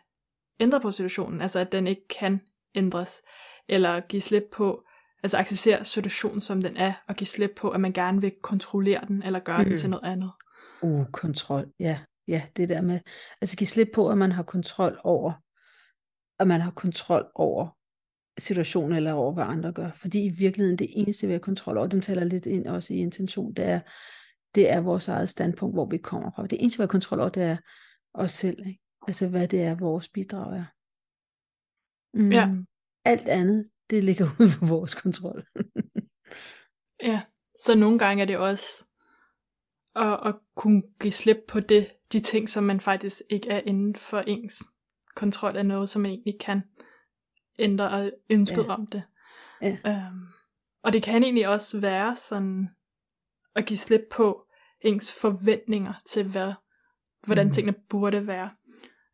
ændre 0.60 0.82
på 0.82 0.92
situationen, 0.92 1.42
altså 1.42 1.60
at 1.60 1.72
den 1.72 1.88
ikke 1.88 2.08
kan 2.20 2.42
ændres, 2.76 3.22
eller 3.68 4.00
give 4.00 4.22
slip 4.22 4.44
på, 4.52 4.84
altså 5.24 5.38
acceptere 5.38 5.86
situationen 5.86 6.42
som 6.42 6.62
den 6.62 6.78
er, 6.78 6.94
og 7.08 7.16
give 7.16 7.28
slip 7.28 7.52
på, 7.56 7.70
at 7.70 7.82
man 7.82 7.94
gerne 7.94 8.22
vil 8.22 8.32
kontrollere 8.44 9.06
den, 9.08 9.24
eller 9.24 9.40
gøre 9.40 9.58
mm. 9.58 9.66
den 9.66 9.78
til 9.78 9.90
noget 9.90 10.12
andet. 10.12 10.32
Uh, 10.82 11.06
kontrol, 11.12 11.72
ja. 11.80 12.00
Ja, 12.28 12.44
det 12.58 12.70
der 12.70 12.82
med, 12.82 13.00
altså 13.42 13.58
give 13.58 13.68
slip 13.68 13.88
på, 13.94 14.10
at 14.10 14.18
man 14.18 14.32
har 14.32 14.44
kontrol 14.44 15.00
over, 15.04 15.34
at 16.40 16.48
man 16.48 16.62
har 16.62 16.72
kontrol 16.72 17.32
over 17.36 17.68
situationen, 18.38 18.96
eller 18.96 19.14
over, 19.14 19.34
hvad 19.34 19.44
andre 19.44 19.72
gør. 19.72 19.92
Fordi 19.96 20.26
i 20.26 20.30
virkeligheden, 20.30 20.80
det 20.80 20.88
eneste, 20.90 21.28
vi 21.28 21.34
har 21.34 21.40
kontrol 21.40 21.78
over, 21.78 21.88
den 21.88 22.02
taler 22.02 22.24
lidt 22.24 22.46
ind 22.46 22.68
også 22.68 22.94
i 22.94 22.98
intention, 22.98 23.54
det 23.54 23.66
er, 23.66 23.80
det 24.56 24.72
er 24.72 24.80
vores 24.80 25.08
eget 25.08 25.30
standpunkt, 25.30 25.76
hvor 25.76 25.86
vi 25.86 25.98
kommer 25.98 26.32
fra. 26.36 26.48
Det 26.48 26.62
eneste, 26.62 26.80
vi 26.80 26.82
har 26.82 26.88
kontrol 26.88 27.20
over, 27.20 27.30
det 27.30 27.44
er 27.44 27.58
os 28.14 28.32
selv. 28.32 28.68
Ikke? 28.68 28.82
Altså, 29.08 29.30
hvad 29.30 29.48
det 29.48 29.62
er, 29.62 29.76
vores 29.76 30.10
bidrag 30.10 30.58
er. 30.58 30.66
Mm. 32.18 32.32
Ja. 32.32 32.50
Alt 33.06 33.28
andet, 33.28 33.70
det 33.90 34.04
ligger 34.04 34.26
uden 34.40 34.52
for 34.52 34.66
vores 34.66 34.96
kontrol. 34.96 35.48
Ja, 37.04 37.22
så 37.60 37.76
nogle 37.76 38.00
gange 38.00 38.22
er 38.24 38.28
det 38.28 38.38
også 38.38 38.86
at, 39.96 40.20
at 40.28 40.36
kunne 40.56 40.84
give 41.02 41.12
slip 41.12 41.38
på 41.48 41.60
det, 41.60 41.92
de 42.12 42.20
ting, 42.20 42.50
som 42.50 42.64
man 42.64 42.80
faktisk 42.80 43.22
ikke 43.30 43.50
er 43.50 43.60
inden 43.60 43.96
for 43.96 44.20
ens 44.20 44.64
kontrol 45.16 45.58
af 45.58 45.66
noget, 45.66 45.90
som 45.90 46.02
man 46.02 46.12
egentlig 46.12 46.40
kan 46.40 46.62
ændre 47.60 47.90
og 47.90 48.12
ønsket 48.30 48.64
Ja. 48.66 48.74
om 48.74 48.88
det. 48.88 49.04
Ja. 49.62 49.78
Øhm, 49.88 50.28
og 50.84 50.94
det 50.94 51.04
kan 51.04 51.24
egentlig 51.24 51.48
også 51.48 51.80
være 51.80 52.16
sådan 52.16 52.70
at 53.56 53.66
give 53.66 53.78
slip 53.78 54.02
på 54.12 54.48
ens 54.82 55.20
forventninger 55.22 55.94
til, 56.10 56.32
hvad, 56.32 56.54
hvordan 57.26 57.46
Mhm. 57.48 57.54
tingene 57.54 57.78
burde 57.90 58.28
være. 58.28 58.50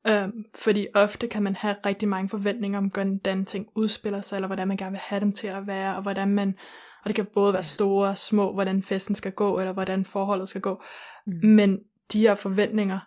Øhm, 0.07 0.45
fordi 0.55 0.87
ofte 0.95 1.27
kan 1.27 1.43
man 1.43 1.55
have 1.55 1.75
rigtig 1.85 2.07
mange 2.09 2.29
forventninger 2.29 2.77
om, 2.77 2.85
hvordan 2.87 3.45
ting 3.45 3.67
udspiller 3.75 4.21
sig, 4.21 4.35
eller 4.35 4.47
hvordan 4.47 4.67
man 4.67 4.77
gerne 4.77 4.91
vil 4.91 4.99
have 4.99 5.19
dem 5.19 5.31
til 5.31 5.47
at 5.47 5.67
være, 5.67 5.95
og 5.95 6.01
hvordan 6.01 6.29
man, 6.29 6.57
og 7.03 7.07
det 7.07 7.15
kan 7.15 7.25
både 7.33 7.53
være 7.53 7.63
store 7.63 8.09
og 8.09 8.17
små, 8.17 8.53
hvordan 8.53 8.83
festen 8.83 9.15
skal 9.15 9.31
gå, 9.31 9.59
eller 9.59 9.73
hvordan 9.73 10.05
forholdet 10.05 10.49
skal 10.49 10.61
gå. 10.61 10.83
Mm. 11.27 11.33
Men 11.43 11.79
de 12.13 12.19
her 12.19 12.35
forventninger 12.35 12.99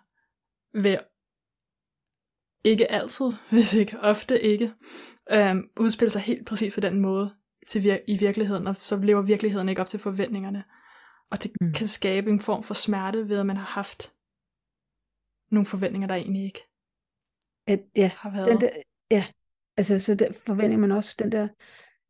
vil 0.73 0.99
ikke 2.63 2.91
altid, 2.91 3.25
hvis 3.51 3.73
ikke 3.73 3.99
ofte 3.99 4.41
ikke, 4.41 4.73
øhm, 5.31 5.69
udspille 5.79 6.11
sig 6.11 6.21
helt 6.21 6.47
præcis 6.47 6.73
på 6.73 6.79
den 6.81 6.99
måde 6.99 7.35
til 7.67 7.79
vir- 7.79 8.03
i 8.07 8.17
virkeligheden, 8.17 8.67
og 8.67 8.75
så 8.75 8.97
lever 8.97 9.21
virkeligheden 9.21 9.69
ikke 9.69 9.81
op 9.81 9.87
til 9.87 9.99
forventningerne. 9.99 10.63
Og 11.31 11.43
det 11.43 11.51
Mm. 11.61 11.73
kan 11.73 11.87
skabe 11.87 12.29
en 12.29 12.39
form 12.39 12.63
for 12.63 12.73
smerte 12.73 13.29
ved, 13.29 13.39
at 13.39 13.45
man 13.45 13.57
har 13.57 13.65
haft 13.65 14.13
nogle 15.51 15.65
forventninger, 15.65 16.07
der 16.07 16.15
egentlig 16.15 16.43
ikke 16.43 16.68
At, 17.69 17.79
ja, 17.95 18.11
har 18.15 18.31
været. 18.31 18.51
den 18.51 18.61
der, 18.61 18.69
ja, 19.11 19.25
altså 19.77 19.99
så 19.99 20.15
der 20.15 20.33
forventer 20.33 20.77
man 20.77 20.91
også 20.91 21.15
den 21.19 21.31
der, 21.31 21.47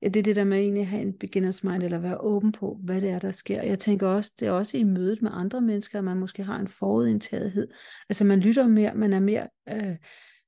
ja, 0.01 0.07
det 0.07 0.17
er 0.17 0.23
det 0.23 0.35
der 0.35 0.43
med 0.43 0.57
egentlig 0.57 0.81
at 0.81 0.87
have 0.87 1.01
en 1.01 1.17
beginners 1.17 1.63
mind, 1.63 1.83
eller 1.83 1.97
være 1.97 2.21
åben 2.21 2.51
på, 2.51 2.79
hvad 2.83 3.01
det 3.01 3.09
er, 3.09 3.19
der 3.19 3.31
sker. 3.31 3.61
Jeg 3.61 3.79
tænker 3.79 4.07
også, 4.07 4.31
det 4.39 4.47
er 4.47 4.51
også 4.51 4.77
i 4.77 4.83
mødet 4.83 5.21
med 5.21 5.31
andre 5.33 5.61
mennesker, 5.61 5.97
at 5.97 6.03
man 6.03 6.17
måske 6.17 6.43
har 6.43 6.59
en 6.59 6.67
forudindtagethed. 6.67 7.67
Altså 8.09 8.25
man 8.25 8.39
lytter 8.39 8.67
mere, 8.67 8.95
man 8.95 9.13
er 9.13 9.19
mere, 9.19 9.47
øh, 9.69 9.95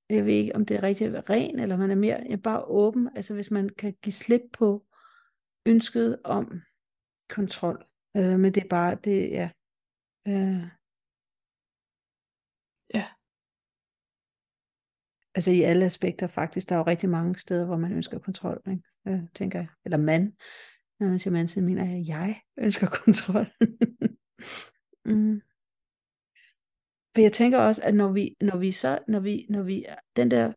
jeg 0.09 0.25
ved 0.25 0.33
ikke, 0.33 0.55
om 0.55 0.65
det 0.65 0.77
er 0.77 0.83
rigtig 0.83 1.29
ren, 1.29 1.59
eller 1.59 1.77
man 1.77 1.91
er 1.91 1.95
mere 1.95 2.23
ja, 2.29 2.35
bare 2.35 2.63
åben. 2.63 3.09
Altså 3.15 3.33
hvis 3.33 3.51
man 3.51 3.69
kan 3.69 3.95
give 4.01 4.13
slip 4.13 4.41
på 4.53 4.85
ønsket 5.65 6.19
om 6.23 6.61
kontrol. 7.29 7.85
Øh, 8.17 8.39
men 8.39 8.53
det 8.53 8.63
er 8.63 8.67
bare, 8.67 8.95
det 9.03 9.29
ja. 9.29 9.49
Øh, 10.27 10.63
Ja. 12.93 13.07
Altså 15.35 15.51
i 15.51 15.61
alle 15.61 15.85
aspekter 15.85 16.27
faktisk. 16.27 16.69
Der 16.69 16.75
er 16.75 16.79
jo 16.79 16.85
rigtig 16.87 17.09
mange 17.09 17.39
steder, 17.39 17.65
hvor 17.65 17.77
man 17.77 17.91
ønsker 17.91 18.19
kontrol, 18.19 18.61
ikke? 18.67 18.83
Øh, 19.07 19.19
tænker 19.35 19.59
jeg. 19.59 19.67
Eller 19.85 19.97
mand. 19.97 20.33
Når 20.99 21.07
man 21.07 21.19
siger 21.19 21.31
mand, 21.31 21.47
så 21.47 21.61
mener 21.61 21.85
jeg, 21.85 21.99
at 21.99 22.07
jeg 22.07 22.41
ønsker 22.57 22.87
kontrol. 23.05 23.45
mm. 25.05 25.41
For 27.15 27.21
jeg 27.21 27.33
tænker 27.33 27.59
også, 27.59 27.81
at 27.83 27.95
når 27.95 28.11
vi, 28.11 28.35
når 28.41 28.57
vi 28.57 28.71
så, 28.71 28.99
når 29.07 29.19
vi, 29.19 29.45
når 29.49 29.63
vi, 29.63 29.85
den 30.15 30.31
der, 30.31 30.53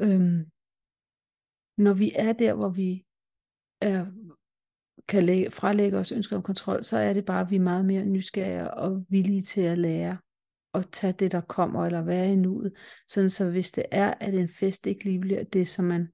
øhm, 0.00 0.50
når 1.78 1.94
vi 1.94 2.12
er 2.14 2.32
der, 2.32 2.54
hvor 2.54 2.68
vi 2.68 3.04
er, 3.80 4.06
kan 5.08 5.24
lægge, 5.24 5.50
frelægge 5.50 5.98
os 5.98 6.12
ønsker 6.12 6.36
om 6.36 6.42
kontrol, 6.42 6.84
så 6.84 6.96
er 6.96 7.12
det 7.12 7.24
bare, 7.24 7.40
at 7.40 7.50
vi 7.50 7.56
er 7.56 7.60
meget 7.60 7.84
mere 7.84 8.04
nysgerrige 8.04 8.70
og 8.70 9.04
villige 9.08 9.42
til 9.42 9.60
at 9.60 9.78
lære 9.78 10.18
at 10.74 10.88
tage 10.92 11.12
det, 11.12 11.32
der 11.32 11.40
kommer, 11.40 11.86
eller 11.86 12.02
være 12.02 12.32
i 12.32 12.36
nuet. 12.36 12.72
Sådan 13.08 13.30
så 13.30 13.50
hvis 13.50 13.72
det 13.72 13.84
er, 13.90 14.14
at 14.20 14.34
en 14.34 14.48
fest 14.48 14.86
ikke 14.86 15.04
lige 15.04 15.20
bliver 15.20 15.44
det, 15.44 15.68
som 15.68 15.84
man 15.84 16.08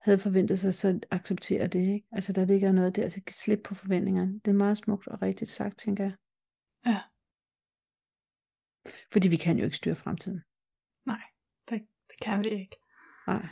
havde 0.00 0.18
forventet 0.18 0.58
sig, 0.58 0.74
så 0.74 1.00
accepterer 1.10 1.66
det. 1.66 1.80
Ikke? 1.80 2.06
Altså 2.12 2.32
der 2.32 2.44
ligger 2.44 2.72
noget 2.72 2.96
der, 2.96 3.08
så 3.08 3.20
kan 3.26 3.34
slippe 3.34 3.62
på 3.62 3.74
forventningerne. 3.74 4.32
Det 4.44 4.48
er 4.48 4.54
meget 4.54 4.78
smukt 4.78 5.08
og 5.08 5.22
rigtigt 5.22 5.50
sagt, 5.50 5.78
tænker 5.78 6.04
jeg. 6.04 6.14
Ja. 6.86 7.02
Fordi 9.12 9.28
vi 9.28 9.36
kan 9.36 9.58
jo 9.58 9.64
ikke 9.64 9.76
styre 9.76 9.94
fremtiden. 9.94 10.40
Nej, 11.06 11.22
det, 11.70 11.82
det 12.10 12.20
kan 12.22 12.44
vi 12.44 12.48
ikke. 12.48 12.76
Nej. 13.26 13.48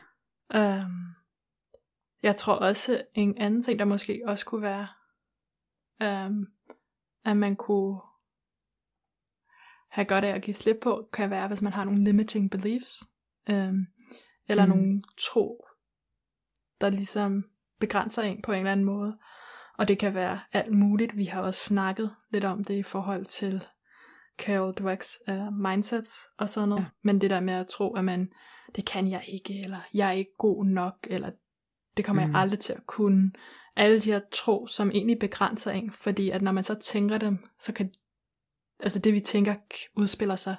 Um, 0.54 1.14
jeg 2.22 2.36
tror 2.36 2.54
også, 2.54 3.04
en 3.14 3.38
anden 3.38 3.62
ting, 3.62 3.78
der 3.78 3.84
måske 3.84 4.22
også 4.26 4.46
kunne 4.46 4.62
være, 4.62 4.88
um, 6.26 6.46
at 7.24 7.36
man 7.36 7.56
kunne 7.56 8.00
have 9.88 10.04
godt 10.04 10.24
af 10.24 10.34
at 10.34 10.42
give 10.42 10.54
slip 10.54 10.76
på, 10.82 11.08
kan 11.12 11.30
være, 11.30 11.48
hvis 11.48 11.62
man 11.62 11.72
har 11.72 11.84
nogle 11.84 12.04
limiting 12.04 12.50
beliefs, 12.50 13.02
um, 13.50 13.86
eller 14.48 14.66
mm. 14.66 14.70
nogle 14.70 15.02
tro, 15.18 15.64
der 16.80 16.90
ligesom 16.90 17.44
begrænser 17.80 18.22
en 18.22 18.42
på 18.42 18.52
en 18.52 18.58
eller 18.58 18.72
anden 18.72 18.86
måde. 18.86 19.18
Og 19.78 19.88
det 19.88 19.98
kan 19.98 20.14
være 20.14 20.40
alt 20.52 20.72
muligt. 20.72 21.16
Vi 21.16 21.24
har 21.24 21.42
også 21.42 21.64
snakket 21.64 22.14
lidt 22.30 22.44
om 22.44 22.64
det 22.64 22.74
i 22.74 22.82
forhold 22.82 23.24
til 23.24 23.64
Carol 24.38 24.74
Dwecks 24.74 25.18
uh, 25.28 25.52
mindsets 25.52 26.26
og 26.38 26.48
sådan 26.48 26.68
noget. 26.68 26.82
Ja. 26.82 26.88
Men 27.02 27.20
det 27.20 27.30
der 27.30 27.40
med 27.40 27.54
at 27.54 27.66
tro, 27.66 27.94
at 27.94 28.04
man, 28.04 28.32
det 28.76 28.86
kan 28.86 29.10
jeg 29.10 29.24
ikke, 29.28 29.60
eller 29.64 29.78
jeg 29.94 30.08
er 30.08 30.12
ikke 30.12 30.36
god 30.38 30.64
nok, 30.64 30.94
eller 31.10 31.30
det 31.96 32.04
kommer 32.04 32.26
mm. 32.26 32.32
jeg 32.32 32.40
aldrig 32.40 32.58
til 32.58 32.72
at 32.72 32.86
kunne. 32.86 33.32
Alle 33.76 34.00
de 34.00 34.12
her 34.12 34.20
tro, 34.32 34.66
som 34.66 34.90
egentlig 34.90 35.18
begrænser 35.18 35.70
en, 35.70 35.90
fordi 35.90 36.30
at 36.30 36.42
når 36.42 36.52
man 36.52 36.64
så 36.64 36.74
tænker 36.74 37.18
dem, 37.18 37.38
så 37.60 37.72
kan, 37.72 37.92
altså 38.80 38.98
det 38.98 39.14
vi 39.14 39.20
tænker 39.20 39.54
udspiller 39.96 40.36
sig 40.36 40.56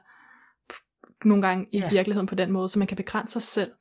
nogle 1.26 1.48
gange 1.48 1.68
i 1.72 1.80
ja. 1.80 1.90
virkeligheden 1.90 2.28
på 2.28 2.36
den 2.36 2.52
måde, 2.52 2.70
så 2.70 2.80
man 2.80 2.88
kan 2.88 2.98
begrænse 2.98 3.32
sig 3.32 3.42
selv 3.42 3.72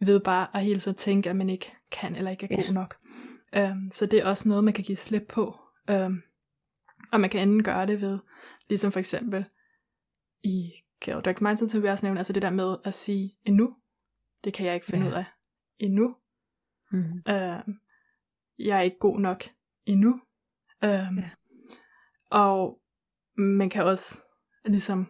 ved 0.00 0.20
bare 0.20 0.56
at 0.56 0.64
hele 0.64 0.80
tiden 0.80 0.96
tænke, 0.96 1.30
at 1.30 1.36
man 1.36 1.50
ikke 1.50 1.76
kan 1.92 2.16
eller 2.16 2.30
ikke 2.30 2.44
er 2.50 2.56
god 2.56 2.64
ja. 2.64 2.72
nok. 2.72 2.96
Um, 3.58 3.90
så 3.90 4.06
det 4.06 4.18
er 4.18 4.24
også 4.26 4.48
noget, 4.48 4.64
man 4.64 4.74
kan 4.74 4.84
give 4.84 4.96
slip 4.96 5.26
på. 5.28 5.58
Um, 5.92 6.22
og 7.12 7.20
man 7.20 7.30
kan 7.30 7.40
enten 7.40 7.62
gøre 7.62 7.86
det 7.86 8.00
ved, 8.00 8.18
ligesom 8.68 8.92
for 8.92 8.98
eksempel 8.98 9.44
i 10.42 10.72
Carol 11.04 11.28
Dweck's 11.28 11.44
Mindset, 11.44 11.70
som 11.70 11.82
vi 11.82 11.88
også 11.88 12.06
nævnte, 12.06 12.20
altså 12.20 12.32
det 12.32 12.42
der 12.42 12.50
med 12.50 12.76
at 12.84 12.94
sige 12.94 13.38
endnu, 13.44 13.76
det 14.44 14.54
kan 14.54 14.66
jeg 14.66 14.74
ikke 14.74 14.86
finde 14.86 15.04
ja. 15.04 15.10
ud 15.10 15.16
af 15.16 15.24
endnu. 15.78 16.16
Mm. 16.92 17.22
Uh, 17.28 17.74
jeg 18.58 18.78
er 18.78 18.80
ikke 18.80 18.98
god 18.98 19.20
nok 19.20 19.44
endnu. 19.86 20.10
Um, 20.82 21.18
ja. 21.18 21.30
Og 22.30 22.80
man 23.36 23.70
kan 23.70 23.84
også 23.84 24.22
ligesom 24.64 25.06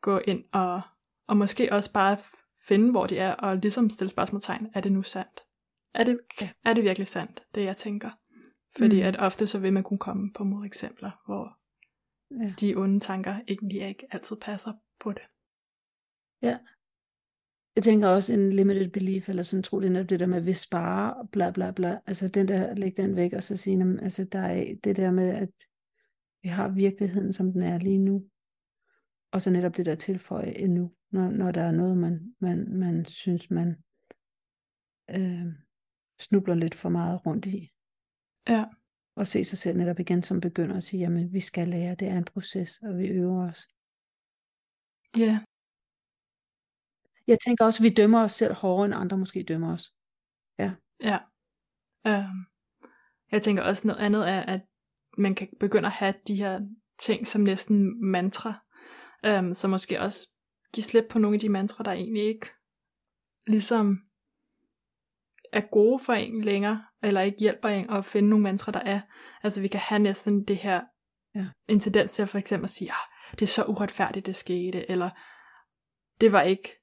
gå 0.00 0.18
ind 0.18 0.44
og, 0.52 0.80
og 1.26 1.36
måske 1.36 1.72
også 1.72 1.92
bare 1.92 2.16
finde, 2.58 2.90
hvor 2.90 3.06
de 3.06 3.18
er, 3.18 3.34
og 3.34 3.56
ligesom 3.56 3.90
stille 3.90 4.10
spørgsmålstegn, 4.10 4.70
er 4.74 4.80
det 4.80 4.92
nu 4.92 5.02
sandt? 5.02 5.40
Er 5.94 6.04
det, 6.04 6.20
er 6.64 6.74
det 6.74 6.84
virkelig 6.84 7.06
sandt, 7.06 7.42
det 7.54 7.64
jeg 7.64 7.76
tænker? 7.76 8.10
Fordi 8.76 9.00
mm. 9.00 9.06
at 9.06 9.16
ofte 9.20 9.46
så 9.46 9.58
vil 9.58 9.72
man 9.72 9.82
kunne 9.82 9.98
komme 9.98 10.32
på 10.32 10.44
mod 10.44 10.66
eksempler, 10.66 11.10
hvor 11.26 11.58
ja. 12.44 12.52
de 12.60 12.74
onde 12.76 13.00
tanker 13.00 13.34
egentlig 13.48 13.88
ikke 13.88 14.06
altid 14.10 14.36
passer 14.36 14.72
på 15.00 15.12
det. 15.12 15.22
Ja. 16.42 16.58
Jeg 17.76 17.84
tænker 17.84 18.08
også 18.08 18.32
en 18.32 18.52
limited 18.52 18.88
belief, 18.88 19.28
eller 19.28 19.42
sådan 19.42 19.62
tro 19.62 19.80
det 19.80 19.96
er 19.96 20.02
det 20.02 20.20
der 20.20 20.26
med, 20.26 20.38
at 20.38 20.46
vi 20.46 20.52
sparer, 20.52 21.26
bla 21.32 21.50
bla 21.50 21.70
bla, 21.70 21.98
altså 22.06 22.28
den 22.28 22.48
der, 22.48 22.74
læg 22.74 22.96
den 22.96 23.16
væk, 23.16 23.32
og 23.32 23.42
så 23.42 23.56
sige, 23.56 23.98
altså 24.02 24.24
der 24.24 24.40
er 24.40 24.74
det 24.84 24.96
der 24.96 25.10
med, 25.10 25.28
at 25.28 25.50
vi 26.42 26.48
har 26.48 26.68
virkeligheden, 26.68 27.32
som 27.32 27.52
den 27.52 27.62
er 27.62 27.78
lige 27.78 27.98
nu, 27.98 28.30
og 29.32 29.42
så 29.42 29.50
netop 29.50 29.76
det 29.76 29.86
der 29.86 29.94
tilføje 29.94 30.58
endnu, 30.58 30.94
når, 31.10 31.30
når 31.30 31.50
der 31.52 31.62
er 31.62 31.72
noget, 31.72 31.98
man, 31.98 32.34
man, 32.40 32.78
man 32.78 33.04
synes, 33.04 33.50
man 33.50 33.68
øh, 35.10 35.46
snubler 36.20 36.54
lidt 36.54 36.74
for 36.74 36.88
meget 36.88 37.26
rundt 37.26 37.46
i. 37.46 37.70
Ja. 38.48 38.64
Og 39.16 39.26
se 39.26 39.44
sig 39.44 39.58
selv 39.58 39.78
netop 39.78 39.98
igen 39.98 40.22
som 40.22 40.40
begynder 40.40 40.76
at 40.76 40.82
sige, 40.82 41.00
jamen 41.00 41.32
vi 41.32 41.40
skal 41.40 41.68
lære, 41.68 41.94
det 41.94 42.08
er 42.08 42.18
en 42.18 42.24
proces, 42.24 42.78
og 42.82 42.98
vi 42.98 43.06
øver 43.06 43.50
os. 43.50 43.68
Ja. 45.16 45.22
Yeah. 45.22 45.38
Jeg 47.26 47.38
tænker 47.44 47.64
også, 47.64 47.82
at 47.82 47.84
vi 47.84 47.94
dømmer 47.94 48.22
os 48.22 48.32
selv 48.32 48.54
hårdere, 48.54 48.84
end 48.84 48.94
andre 48.94 49.18
måske 49.18 49.42
dømmer 49.42 49.72
os. 49.72 49.94
Ja. 50.58 50.74
Ja. 51.04 51.18
Um, 52.04 52.46
jeg 53.32 53.42
tænker 53.42 53.62
også 53.62 53.86
noget 53.86 54.00
andet 54.00 54.28
er, 54.28 54.40
at 54.40 54.60
man 55.18 55.34
kan 55.34 55.48
begynde 55.60 55.86
at 55.86 55.92
have 55.92 56.14
de 56.26 56.34
her 56.34 56.60
ting 56.98 57.26
som 57.26 57.40
næsten 57.42 58.10
mantra, 58.10 58.54
um, 59.28 59.54
så 59.54 59.68
måske 59.68 60.00
også 60.00 60.28
give 60.72 60.84
slip 60.84 61.04
på 61.10 61.18
nogle 61.18 61.34
af 61.34 61.40
de 61.40 61.48
mantra, 61.48 61.84
der 61.84 61.92
egentlig 61.92 62.28
ikke 62.28 62.46
ligesom 63.46 63.98
er 65.52 65.60
gode 65.60 66.04
for 66.04 66.12
en 66.12 66.44
længere, 66.44 66.84
eller 67.02 67.20
ikke 67.20 67.38
hjælper 67.40 67.68
en 67.68 67.90
at 67.90 68.04
finde 68.04 68.28
nogle 68.28 68.42
mantra, 68.42 68.72
der 68.72 68.80
er. 68.80 69.00
Altså 69.42 69.60
vi 69.60 69.68
kan 69.68 69.80
have 69.80 69.98
næsten 69.98 70.44
det 70.44 70.56
her, 70.56 70.80
ja. 71.34 71.46
en 71.68 71.80
tendens 71.80 72.12
til 72.12 72.22
at 72.22 72.28
for 72.28 72.38
eksempel 72.38 72.64
at 72.64 72.70
sige, 72.70 72.90
ah, 72.90 73.32
det 73.32 73.42
er 73.42 73.46
så 73.46 73.64
uretfærdigt, 73.64 74.26
det 74.26 74.36
skete, 74.36 74.90
eller 74.90 75.10
det 76.20 76.32
var 76.32 76.42
ikke 76.42 76.80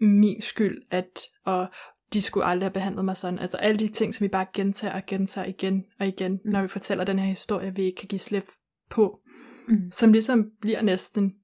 min 0.00 0.40
skyld, 0.40 0.82
at 0.90 1.20
og 1.44 1.66
de 2.14 2.22
skulle 2.22 2.46
aldrig 2.46 2.66
have 2.66 2.72
behandlet 2.72 3.04
mig 3.04 3.16
sådan. 3.16 3.38
Altså 3.38 3.56
alle 3.56 3.78
de 3.78 3.88
ting, 3.88 4.14
som 4.14 4.24
vi 4.24 4.28
bare 4.28 4.46
gentager 4.54 4.94
og 4.94 5.02
gentager 5.06 5.46
igen 5.46 5.86
og 6.00 6.06
igen, 6.06 6.32
mm. 6.32 6.50
når 6.50 6.62
vi 6.62 6.68
fortæller 6.68 7.04
den 7.04 7.18
her 7.18 7.26
historie, 7.26 7.74
vi 7.74 7.82
ikke 7.82 7.96
kan 7.96 8.08
give 8.08 8.18
slip 8.18 8.50
på. 8.90 9.20
Mm. 9.68 9.90
Som 9.92 10.12
ligesom 10.12 10.50
bliver 10.60 10.82
næsten, 10.82 11.34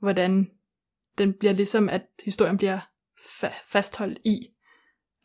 hvordan 0.00 0.50
den 1.18 1.32
bliver 1.32 1.52
ligesom, 1.52 1.88
at 1.88 2.02
historien 2.24 2.56
bliver 2.56 2.78
fa- 3.18 3.72
fastholdt 3.72 4.18
i, 4.24 4.48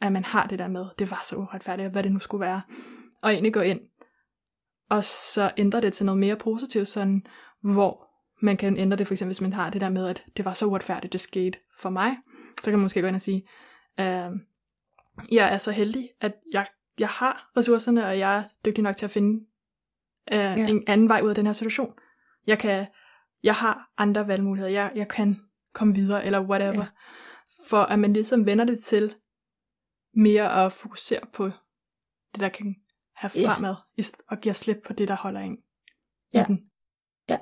at 0.01 0.11
man 0.11 0.23
har 0.23 0.47
det 0.47 0.59
der 0.59 0.67
med, 0.67 0.85
det 0.99 1.11
var 1.11 1.21
så 1.25 1.35
uretfærdigt, 1.35 1.91
hvad 1.91 2.03
det 2.03 2.11
nu 2.11 2.19
skulle 2.19 2.41
være. 2.41 2.61
Og 3.21 3.31
egentlig 3.31 3.53
gå 3.53 3.59
ind, 3.59 3.79
og 4.89 5.03
så 5.03 5.51
ændre 5.57 5.81
det 5.81 5.93
til 5.93 6.05
noget 6.05 6.19
mere 6.19 6.35
positivt, 6.35 6.87
sådan, 6.87 7.25
hvor 7.61 8.09
man 8.41 8.57
kan 8.57 8.77
ændre 8.77 8.97
det, 8.97 9.07
for 9.07 9.13
eksempel 9.13 9.29
hvis 9.29 9.41
man 9.41 9.53
har 9.53 9.69
det 9.69 9.81
der 9.81 9.89
med, 9.89 10.07
at 10.07 10.25
det 10.37 10.45
var 10.45 10.53
så 10.53 10.65
uretfærdigt, 10.65 11.13
det 11.13 11.21
skete 11.21 11.57
for 11.79 11.89
mig, 11.89 12.17
så 12.61 12.71
kan 12.71 12.73
man 12.73 12.81
måske 12.81 13.01
gå 13.01 13.07
ind 13.07 13.15
og 13.15 13.21
sige, 13.21 13.47
øh, 13.99 14.29
jeg 15.31 15.53
er 15.53 15.57
så 15.57 15.71
heldig, 15.71 16.09
at 16.21 16.33
jeg, 16.53 16.65
jeg 16.99 17.09
har 17.09 17.51
ressourcerne, 17.57 18.05
og 18.05 18.19
jeg 18.19 18.37
er 18.37 18.43
dygtig 18.65 18.83
nok 18.83 18.95
til 18.95 19.05
at 19.05 19.11
finde 19.11 19.45
øh, 20.33 20.39
ja. 20.39 20.67
en 20.67 20.83
anden 20.87 21.09
vej 21.09 21.21
ud 21.23 21.29
af 21.29 21.35
den 21.35 21.45
her 21.45 21.53
situation. 21.53 21.93
Jeg 22.47 22.59
kan, 22.59 22.87
jeg 23.43 23.55
har 23.55 23.91
andre 23.97 24.27
valgmuligheder, 24.27 24.71
jeg, 24.71 24.91
jeg 24.95 25.07
kan 25.07 25.35
komme 25.73 25.95
videre, 25.95 26.25
eller 26.25 26.41
whatever. 26.41 26.73
Ja. 26.73 26.87
For 27.67 27.77
at 27.77 27.99
man 27.99 28.13
ligesom 28.13 28.45
vender 28.45 28.65
det 28.65 28.83
til, 28.83 29.15
mere 30.13 30.65
at 30.65 30.73
fokusere 30.73 31.19
på 31.33 31.45
det, 32.33 32.39
der 32.39 32.49
kan 32.49 32.75
have 33.15 33.29
fremad, 33.45 33.75
ja. 33.97 34.03
og 34.27 34.37
give 34.37 34.53
slip 34.53 34.77
på 34.85 34.93
det, 34.93 35.07
der 35.07 35.15
holder 35.15 35.39
en 35.39 35.57
ja. 36.33 36.43
den. 36.47 36.69
Ja, 37.29 37.37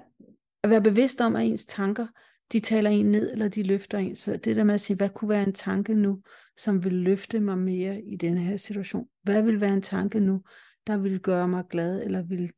at 0.63 0.69
være 0.69 0.81
bevidst 0.81 1.21
om, 1.21 1.35
at 1.35 1.45
ens 1.45 1.65
tanker, 1.65 2.07
de 2.51 2.59
taler 2.59 2.89
en 2.89 3.05
ned, 3.05 3.31
eller 3.31 3.47
de 3.47 3.63
løfter 3.63 3.97
en. 3.97 4.15
Så 4.15 4.37
det 4.37 4.55
der 4.55 4.63
med 4.63 4.73
at 4.73 4.81
sige, 4.81 4.97
hvad 4.97 5.09
kunne 5.09 5.29
være 5.29 5.43
en 5.43 5.53
tanke 5.53 5.95
nu, 5.95 6.21
som 6.57 6.83
vil 6.83 6.93
løfte 6.93 7.39
mig 7.39 7.57
mere 7.57 8.01
i 8.01 8.15
denne 8.15 8.39
her 8.39 8.57
situation? 8.57 9.07
Hvad 9.23 9.41
vil 9.41 9.61
være 9.61 9.73
en 9.73 9.81
tanke 9.81 10.19
nu, 10.19 10.43
der 10.87 10.97
vil 10.97 11.19
gøre 11.19 11.47
mig 11.47 11.63
glad, 11.69 12.03
eller 12.03 12.21
vil 12.21 12.53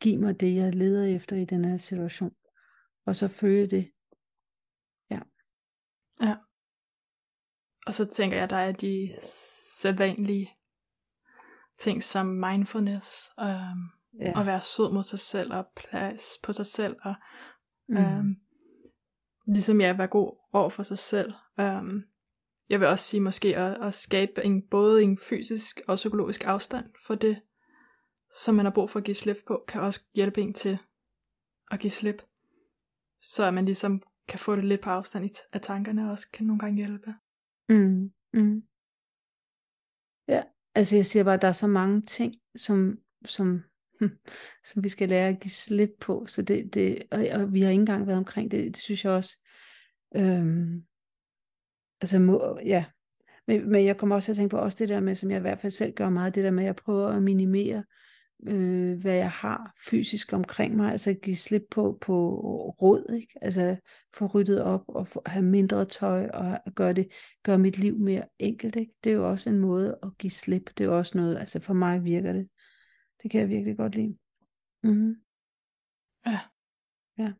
give 0.00 0.18
mig 0.18 0.40
det, 0.40 0.54
jeg 0.54 0.74
leder 0.74 1.16
efter 1.16 1.36
i 1.36 1.44
den 1.44 1.64
her 1.64 1.76
situation? 1.76 2.34
Og 3.06 3.16
så 3.16 3.28
følge 3.28 3.66
det. 3.66 3.90
Ja. 5.10 5.20
Ja. 6.22 6.36
Og 7.86 7.94
så 7.94 8.04
tænker 8.04 8.36
jeg, 8.36 8.50
der 8.50 8.56
er 8.56 8.72
de 8.72 9.14
sædvanlige 9.80 10.50
ting 11.78 12.02
som 12.02 12.26
mindfulness, 12.26 13.30
øhm, 13.40 13.88
ja. 14.20 14.40
at 14.40 14.46
være 14.46 14.60
sød 14.60 14.92
mod 14.92 15.02
sig 15.02 15.18
selv, 15.18 15.52
og 15.52 15.66
plads 15.76 16.38
på 16.42 16.52
sig 16.52 16.66
selv, 16.66 16.96
og 17.02 17.14
mm. 17.88 17.96
øhm, 17.96 18.36
ligesom 19.46 19.80
jeg 19.80 19.90
ja, 19.92 19.96
være 19.96 20.06
god 20.06 20.36
over 20.52 20.68
for 20.68 20.82
sig 20.82 20.98
selv. 20.98 21.32
Øhm, 21.60 22.02
jeg 22.68 22.80
vil 22.80 22.88
også 22.88 23.04
sige 23.04 23.20
måske 23.20 23.56
at, 23.56 23.86
at 23.86 23.94
skabe 23.94 24.44
en, 24.44 24.62
både 24.62 25.02
en 25.02 25.18
fysisk 25.18 25.80
og 25.88 25.96
psykologisk 25.96 26.44
afstand 26.46 26.86
for 27.06 27.14
det, 27.14 27.42
som 28.32 28.54
man 28.54 28.64
har 28.64 28.72
brug 28.72 28.90
for 28.90 28.98
at 28.98 29.04
give 29.04 29.14
slip 29.14 29.36
på, 29.46 29.64
kan 29.68 29.80
også 29.80 30.00
hjælpe 30.14 30.40
en 30.40 30.54
til 30.54 30.78
at 31.70 31.80
give 31.80 31.90
slip. 31.90 32.22
Så 33.20 33.44
at 33.44 33.54
man 33.54 33.64
ligesom 33.64 34.02
kan 34.28 34.38
få 34.38 34.56
det 34.56 34.64
lidt 34.64 34.80
på 34.80 34.90
afstand 34.90 35.24
i 35.24 35.30
af 35.52 35.60
tankerne, 35.60 36.10
også 36.10 36.30
kan 36.32 36.46
nogle 36.46 36.60
gange 36.60 36.76
hjælpe. 36.76 37.14
Mm, 37.68 38.12
mm. 38.32 38.62
Ja, 40.28 40.42
altså 40.74 40.96
jeg 40.96 41.06
siger 41.06 41.24
bare, 41.24 41.34
at 41.34 41.42
der 41.42 41.48
er 41.48 41.52
så 41.52 41.66
mange 41.66 42.02
ting, 42.02 42.34
som, 42.56 42.98
som, 43.24 43.62
hm, 44.00 44.10
som 44.64 44.84
vi 44.84 44.88
skal 44.88 45.08
lære 45.08 45.28
at 45.28 45.40
give 45.40 45.50
slip 45.50 45.90
på, 46.00 46.26
så 46.26 46.42
det, 46.42 46.74
det 46.74 47.02
og, 47.10 47.26
og 47.32 47.52
vi 47.52 47.60
har 47.60 47.70
ikke 47.70 47.80
engang 47.80 48.06
været 48.06 48.18
omkring 48.18 48.50
det, 48.50 48.64
det 48.64 48.76
synes 48.76 49.04
jeg 49.04 49.12
også, 49.12 49.38
øhm, 50.16 50.84
altså 52.00 52.18
må, 52.18 52.58
ja, 52.64 52.84
men, 53.46 53.70
men 53.70 53.86
jeg 53.86 53.96
kommer 53.96 54.16
også 54.16 54.26
til 54.26 54.32
at 54.32 54.36
tænke 54.36 54.50
på 54.50 54.58
også 54.58 54.76
det 54.80 54.88
der 54.88 55.00
med, 55.00 55.14
som 55.14 55.30
jeg 55.30 55.38
i 55.38 55.40
hvert 55.40 55.60
fald 55.60 55.70
selv 55.70 55.92
gør 55.92 56.08
meget, 56.08 56.34
det 56.34 56.44
der 56.44 56.50
med, 56.50 56.62
at 56.62 56.66
jeg 56.66 56.76
prøver 56.76 57.08
at 57.08 57.22
minimere 57.22 57.84
øh, 58.46 59.00
hvad 59.00 59.14
jeg 59.14 59.30
har 59.30 59.74
fysisk 59.88 60.32
omkring 60.32 60.76
mig, 60.76 60.92
altså 60.92 61.14
give 61.14 61.36
slip 61.36 61.62
på, 61.70 61.98
på 62.00 62.40
råd, 62.82 63.14
ikke? 63.14 63.38
altså 63.42 63.76
få 64.14 64.26
ryddet 64.26 64.62
op 64.62 64.84
og 64.88 65.08
få, 65.08 65.22
have 65.26 65.44
mindre 65.44 65.84
tøj 65.84 66.26
og 66.34 66.72
gøre, 66.74 66.92
det, 66.92 67.08
gøre 67.42 67.58
mit 67.58 67.78
liv 67.78 67.98
mere 67.98 68.28
enkelt. 68.38 68.76
Ikke? 68.76 68.92
Det 69.04 69.10
er 69.10 69.16
jo 69.16 69.30
også 69.30 69.50
en 69.50 69.58
måde 69.58 69.98
at 70.02 70.18
give 70.18 70.30
slip. 70.30 70.70
Det 70.78 70.84
er 70.84 70.88
jo 70.88 70.98
også 70.98 71.18
noget, 71.18 71.38
altså 71.38 71.60
for 71.60 71.74
mig 71.74 72.04
virker 72.04 72.32
det. 72.32 72.48
Det 73.22 73.30
kan 73.30 73.40
jeg 73.40 73.48
virkelig 73.48 73.76
godt 73.76 73.94
lide. 73.94 74.18
Mm-hmm. 74.82 75.14
Ja. 76.26 76.38
Ja. 77.18 77.32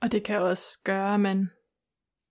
Og 0.00 0.12
det 0.12 0.24
kan 0.24 0.42
også 0.42 0.80
gøre, 0.84 1.14
at 1.14 1.20
man 1.20 1.48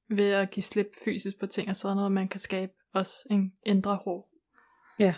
ved 0.09 0.31
at 0.31 0.51
give 0.51 0.63
slip 0.63 0.87
fysisk 1.05 1.39
på 1.39 1.47
ting 1.47 1.69
og 1.69 1.75
sådan 1.75 1.97
noget, 1.97 2.11
man 2.11 2.27
kan 2.27 2.39
skabe 2.39 2.73
også 2.93 3.27
en 3.29 3.53
indre 3.63 3.97
ro. 3.97 4.29
Ja. 4.99 5.15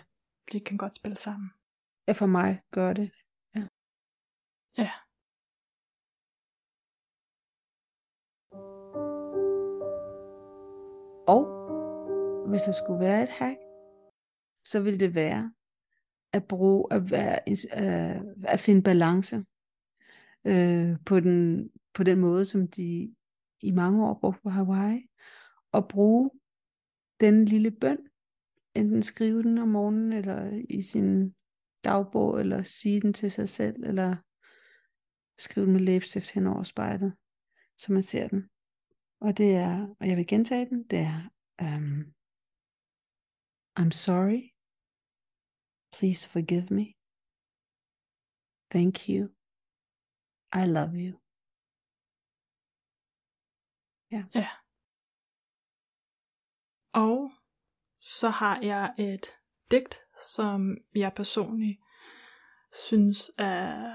Det 0.51 0.65
kan 0.65 0.77
godt 0.77 0.95
spille 0.95 1.17
sammen. 1.17 1.49
Ja, 2.07 2.13
for 2.13 2.25
mig 2.25 2.61
gør 2.71 2.93
det. 2.93 3.11
Ja. 3.55 3.67
Ja. 4.77 4.91
Og 11.27 11.57
hvis 12.49 12.61
der 12.61 12.71
skulle 12.71 12.99
være 12.99 13.23
et 13.23 13.29
hack, 13.29 13.59
så 14.65 14.79
ville 14.79 14.99
det 14.99 15.15
være 15.15 15.53
at 16.33 16.47
bruge 16.47 16.93
at, 16.93 17.11
være, 17.11 17.49
at, 17.49 18.21
at 18.47 18.59
finde 18.59 18.83
balance 18.83 19.45
øh, 20.47 20.95
på, 21.05 21.19
den, 21.19 21.69
på 21.93 22.03
den 22.03 22.19
måde, 22.19 22.45
som 22.45 22.67
de 22.67 23.15
i 23.61 23.71
mange 23.71 24.07
år 24.07 24.19
brugt 24.19 24.43
på 24.43 24.49
Hawaii, 24.49 25.07
og 25.71 25.87
bruge 25.87 26.31
den 27.19 27.45
lille 27.45 27.71
bøn, 27.71 28.09
enten 28.75 29.03
skrive 29.03 29.43
den 29.43 29.57
om 29.57 29.67
morgenen 29.67 30.13
eller 30.13 30.63
i 30.69 30.81
sin 30.81 31.35
dagbog, 31.83 32.39
eller 32.39 32.63
sige 32.63 33.01
den 33.01 33.13
til 33.13 33.31
sig 33.31 33.49
selv, 33.49 33.83
eller 33.83 34.15
skrive 35.37 35.65
den 35.65 35.73
med 35.73 35.81
læbestift 35.81 36.31
hen 36.31 36.47
over 36.47 36.63
spejlet, 36.63 37.13
så 37.77 37.93
man 37.93 38.03
ser 38.03 38.27
den. 38.27 38.49
Og 39.19 39.37
det 39.37 39.55
er, 39.55 39.95
og 39.99 40.07
jeg 40.07 40.17
vil 40.17 40.27
gentage 40.27 40.69
den, 40.69 40.83
det 40.83 40.99
er, 40.99 41.29
um, 41.61 42.13
I'm 43.79 43.91
sorry, 43.91 44.41
please 45.97 46.29
forgive 46.29 46.67
me, 46.71 46.85
thank 48.71 49.09
you, 49.09 49.29
I 50.53 50.65
love 50.65 50.93
you. 50.95 51.26
Ja. 54.11 54.23
ja. 54.35 54.47
Og 56.93 57.31
så 57.99 58.29
har 58.29 58.59
jeg 58.61 58.93
et 58.97 59.25
digt, 59.71 59.99
som 60.35 60.77
jeg 60.95 61.13
personligt 61.13 61.79
synes 62.87 63.31
er 63.37 63.93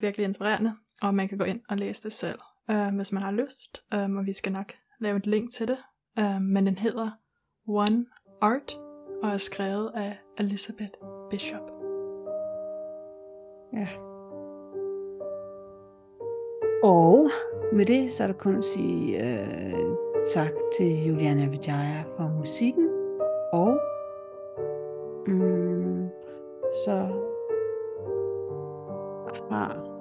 virkelig 0.00 0.24
inspirerende, 0.24 0.76
og 1.02 1.14
man 1.14 1.28
kan 1.28 1.38
gå 1.38 1.44
ind 1.44 1.60
og 1.68 1.76
læse 1.76 2.02
det 2.02 2.12
selv, 2.12 2.38
øh, 2.70 2.94
hvis 2.94 3.12
man 3.12 3.22
har 3.22 3.30
lyst, 3.30 3.82
øh, 3.94 4.10
og 4.10 4.26
vi 4.26 4.32
skal 4.32 4.52
nok 4.52 4.72
lave 5.00 5.16
et 5.16 5.26
link 5.26 5.52
til 5.52 5.68
det, 5.68 5.78
øh, 6.18 6.40
men 6.40 6.66
den 6.66 6.78
hedder 6.78 7.10
One 7.66 8.06
Art, 8.40 8.74
og 9.22 9.28
er 9.28 9.36
skrevet 9.36 9.92
af 9.94 10.18
Elizabeth 10.38 10.92
Bishop. 11.30 11.70
Ja. 13.72 14.11
Og 16.82 17.30
med 17.72 17.86
det, 17.86 18.12
så 18.12 18.22
er 18.22 18.26
der 18.26 18.34
kun 18.34 18.56
at 18.56 18.64
sige 18.64 19.24
øh, 19.24 19.84
tak 20.34 20.52
til 20.76 21.06
Juliana 21.06 21.46
Vijaya 21.46 22.02
for 22.16 22.32
musikken, 22.38 22.88
og 23.52 23.78
mm, 25.26 26.08
så 26.84 27.06
har 29.50 29.92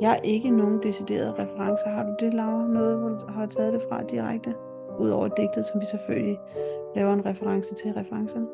jeg 0.00 0.20
ikke 0.24 0.50
nogen 0.50 0.82
deciderede 0.82 1.32
referencer. 1.32 1.88
Har 1.88 2.04
du 2.04 2.14
det, 2.20 2.34
Laura? 2.34 2.68
Noget, 2.68 2.98
hvor 2.98 3.08
du 3.08 3.26
har 3.28 3.46
taget 3.46 3.72
det 3.72 3.82
fra 3.88 4.02
direkte? 4.02 4.54
Udover 5.00 5.28
digtet, 5.28 5.66
som 5.66 5.80
vi 5.80 5.86
selvfølgelig 5.86 6.40
laver 6.94 7.12
en 7.12 7.26
reference 7.26 7.74
til 7.74 7.92
referencen. 7.92 8.48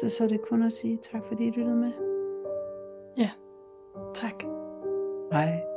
Så, 0.00 0.08
så 0.08 0.24
er 0.24 0.28
det 0.28 0.42
kun 0.42 0.62
at 0.62 0.72
sige 0.72 0.98
tak, 1.12 1.24
fordi 1.24 1.46
I 1.46 1.50
lyttede 1.50 1.76
med. 1.76 1.92
Ja, 3.18 3.30
tak. 5.32 5.48
Hej. 5.48 5.71